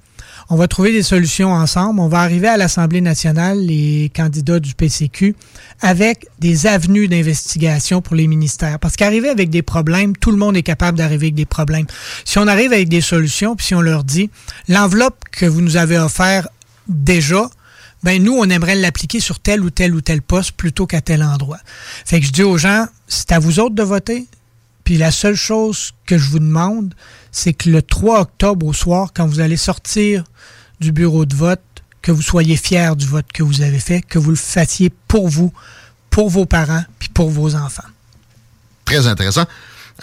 On 0.50 0.58
va 0.58 0.68
trouver 0.68 0.92
des 0.92 1.04
solutions 1.04 1.54
ensemble. 1.54 2.02
On 2.02 2.10
va 2.10 2.20
arriver 2.20 2.48
à 2.50 2.58
l'Assemblée 2.58 3.00
nationale, 3.00 3.58
les 3.60 4.12
candidats 4.14 4.60
du 4.60 4.74
PCQ, 4.74 5.34
avec 5.82 6.28
des 6.40 6.68
avenues 6.68 7.08
d'investigation 7.08 8.02
pour 8.02 8.16
les 8.16 8.28
ministères. 8.28 8.78
Parce 8.80 8.98
qu'arriver 8.98 9.30
avec 9.30 9.50
des 9.50 9.62
problèmes, 9.62 10.14
tout 10.18 10.32
le 10.32 10.38
monde 10.38 10.58
est 10.58 10.64
capable 10.64 10.98
d'arriver 10.98 11.28
avec 11.28 11.36
des 11.36 11.46
problèmes. 11.46 11.86
Si 12.26 12.38
on 12.38 12.48
arrive 12.48 12.74
avec 12.74 12.90
des 12.90 13.00
solutions, 13.00 13.56
puis 13.56 13.68
si 13.68 13.76
on 13.76 13.82
leur 13.82 14.04
dit, 14.04 14.30
l'enveloppe 14.68 15.24
que 15.32 15.46
vous 15.46 15.62
nous 15.62 15.78
avez 15.78 15.98
offert 15.98 16.50
déjà, 16.90 17.50
ben 18.04 18.22
nous, 18.22 18.34
on 18.34 18.50
aimerait 18.50 18.76
l'appliquer 18.76 19.20
sur 19.20 19.40
tel 19.40 19.62
ou 19.62 19.70
tel 19.70 19.94
ou 19.94 20.02
tel 20.02 20.22
poste 20.22 20.54
plutôt 20.54 20.88
qu'à 20.88 21.02
tel 21.02 21.24
endroit. 21.24 21.60
Fait 22.06 22.20
que 22.20 22.26
je 22.26 22.32
dis 22.32 22.44
aux 22.44 22.58
gens, 22.58 22.88
c'est 23.08 23.32
à 23.32 23.40
vous 23.40 23.60
autres 23.60 23.76
de 23.76 23.84
voter. 23.84 24.28
Puis 24.84 24.98
la 24.98 25.12
seule 25.12 25.36
chose 25.36 25.92
que 26.06 26.18
je 26.18 26.30
vous 26.30 26.40
demande, 26.40 26.94
c'est 27.32 27.54
que 27.54 27.70
le 27.70 27.82
3 27.82 28.22
octobre 28.22 28.66
au 28.66 28.74
soir, 28.74 29.12
quand 29.14 29.28
vous 29.28 29.40
allez 29.40 29.58
sortir 29.58 30.24
du 30.80 30.92
bureau 30.92 31.26
de 31.26 31.36
vote, 31.36 31.62
que 32.02 32.12
vous 32.12 32.24
soyez 32.24 32.58
fiers 32.58 32.96
du 32.98 33.06
vote 33.06 33.28
que 33.32 33.44
vous 33.44 33.62
avez 33.62 33.80
fait, 33.80 34.02
que 34.02 34.18
vous 34.18 34.32
le 34.32 34.36
fassiez 34.36 34.92
pour 35.08 35.30
vous, 35.30 35.54
pour 36.10 36.30
vos 36.30 36.46
parents, 36.46 36.84
puis 36.98 37.10
pour 37.10 37.30
vos 37.30 37.56
enfants. 37.56 37.88
Très 38.86 39.06
intéressant. 39.06 39.46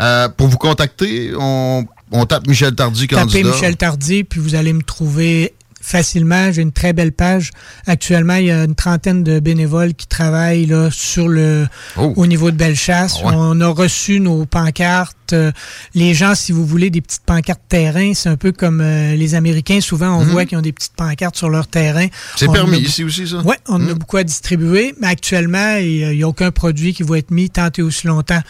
Euh, 0.01 0.29
pour 0.29 0.47
vous 0.47 0.59
contacter, 0.59 1.33
on, 1.37 1.85
on 2.13 2.25
tape 2.25 2.47
Michel 2.47 2.75
Tardy, 2.75 3.09
Tapez 3.09 3.21
candidat. 3.21 3.51
Michel 3.51 3.77
Tardy, 3.77 4.23
puis 4.23 4.39
vous 4.39 4.55
allez 4.55 4.73
me 4.73 4.83
trouver 4.83 5.55
facilement. 5.88 6.53
J'ai 6.53 6.62
une 6.62 6.72
très 6.72 6.92
belle 6.92 7.12
page. 7.12 7.51
Actuellement, 7.87 8.35
il 8.37 8.46
y 8.46 8.51
a 8.51 8.64
une 8.64 8.74
trentaine 8.74 9.24
de 9.24 9.40
bénévoles 9.40 9.94
qui 9.94 10.07
travaillent 10.07 10.66
là, 10.66 10.88
sur 10.90 11.29
le 11.29 11.66
Oh. 11.96 12.12
au 12.16 12.27
niveau 12.27 12.51
de 12.51 12.57
Bellechasse. 12.57 13.16
Ah 13.22 13.27
ouais. 13.27 13.33
On 13.37 13.61
a 13.61 13.68
reçu 13.68 14.20
nos 14.20 14.46
pancartes. 14.46 15.16
Euh, 15.33 15.53
Les 15.95 16.14
gens, 16.14 16.35
si 16.35 16.53
vous 16.53 16.67
voulez, 16.67 16.91
des 16.91 17.01
petites 17.01 17.23
pancartes 17.25 17.61
terrain, 17.69 18.12
c'est 18.14 18.29
un 18.29 18.37
peu 18.37 18.53
comme 18.53 18.81
euh, 18.81 19.14
les 19.14 19.35
Américains. 19.35 19.81
Souvent, 19.81 20.19
on 20.19 20.25
voit 20.25 20.45
qu'ils 20.45 20.59
ont 20.59 20.62
des 20.62 20.73
petites 20.73 20.95
pancartes 20.97 21.37
sur 21.37 21.49
leur 21.51 21.67
terrain. 21.67 22.05
Mhm. 22.05 22.11
C'est 22.37 22.53
permis 22.53 22.79
ici 22.79 23.05
aussi, 23.05 23.27
ça? 23.29 23.43
oui, 23.45 23.55
on 23.69 23.75
en 23.75 23.88
a 23.88 23.93
Hmm. 23.95 23.99
beaucoup 23.99 24.17
à 24.19 24.25
distribuer, 24.25 24.95
mais 25.01 25.07
actuellement, 25.09 25.77
il 25.77 26.17
n'y 26.17 26.23
a 26.23 26.29
aucun 26.29 26.51
produit 26.51 26.95
qui 26.95 27.03
va 27.03 27.19
être 27.19 27.31
mis 27.31 27.51
tant 27.51 27.69
et 27.77 27.83
aussi 27.83 28.07
longtemps 28.07 28.41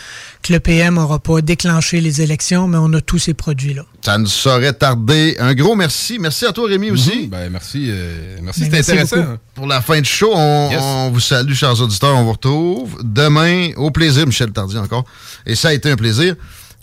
que 0.43 0.53
le 0.53 0.61
PM 0.61 0.95
n'aura 0.95 1.19
pas 1.19 1.41
déclenché 1.41 2.01
les 2.01 2.23
élections, 2.23 2.69
mais 2.69 2.79
on 2.79 2.93
a 2.95 3.01
tous 3.01 3.19
ces 3.19 3.35
produits-là. 3.35 3.83
Ça 4.05 4.17
ne 4.19 4.27
saurait 4.27 4.73
tarder. 4.73 5.37
Un 5.41 5.55
gros 5.55 5.75
merci. 5.75 6.19
Merci 6.21 6.47
à 6.47 6.53
toi, 6.53 6.69
Rémi, 6.69 6.91
aussi. 6.91 7.27
Ben, 7.27 7.51
merci. 7.51 7.87
euh, 7.88 8.38
merci, 8.43 8.61
Ben, 8.61 8.83
c'était 8.83 8.93
intéressant. 8.93 9.17
beaucoup. 9.17 9.29
hein. 9.33 9.38
Pour 9.55 9.67
la 9.67 9.81
fin 9.81 10.01
de 10.01 10.07
show, 10.07 10.31
on, 10.35 10.71
Yes. 10.71 10.81
on 10.81 11.11
vous 11.11 11.21
salue, 11.21 11.53
chers 11.55 11.81
auditeurs. 11.81 12.17
On 12.17 12.25
vous 12.25 12.33
retrouve 12.33 12.97
demain. 13.03 13.71
Au 13.77 13.91
plaisir, 13.91 14.27
Michel 14.27 14.51
Tardy 14.53 14.79
encore. 14.79 15.05
Et 15.47 15.55
ça 15.57 15.69
a 15.69 15.73
été 15.73 15.91
un 15.91 15.97
plaisir. 15.97 16.37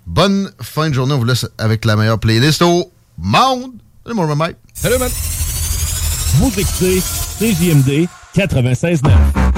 Bonne 0.06 0.52
fin 0.62 0.90
de 0.90 0.94
journée. 0.94 1.14
On 1.14 1.20
vous 1.20 1.26
laisse 1.26 1.48
avec 1.58 1.86
la 1.86 1.96
meilleure 1.96 2.20
playlist 2.20 2.62
au 2.62 2.92
monde. 3.18 3.72
Salut, 4.04 4.16
mon 4.16 4.36
Mike. 4.36 4.58
Salut, 4.74 4.98
man. 5.00 5.10
Vous 6.38 6.52
écoutez 6.60 7.02
CJMD 7.40 8.08
96.9. 8.36 9.55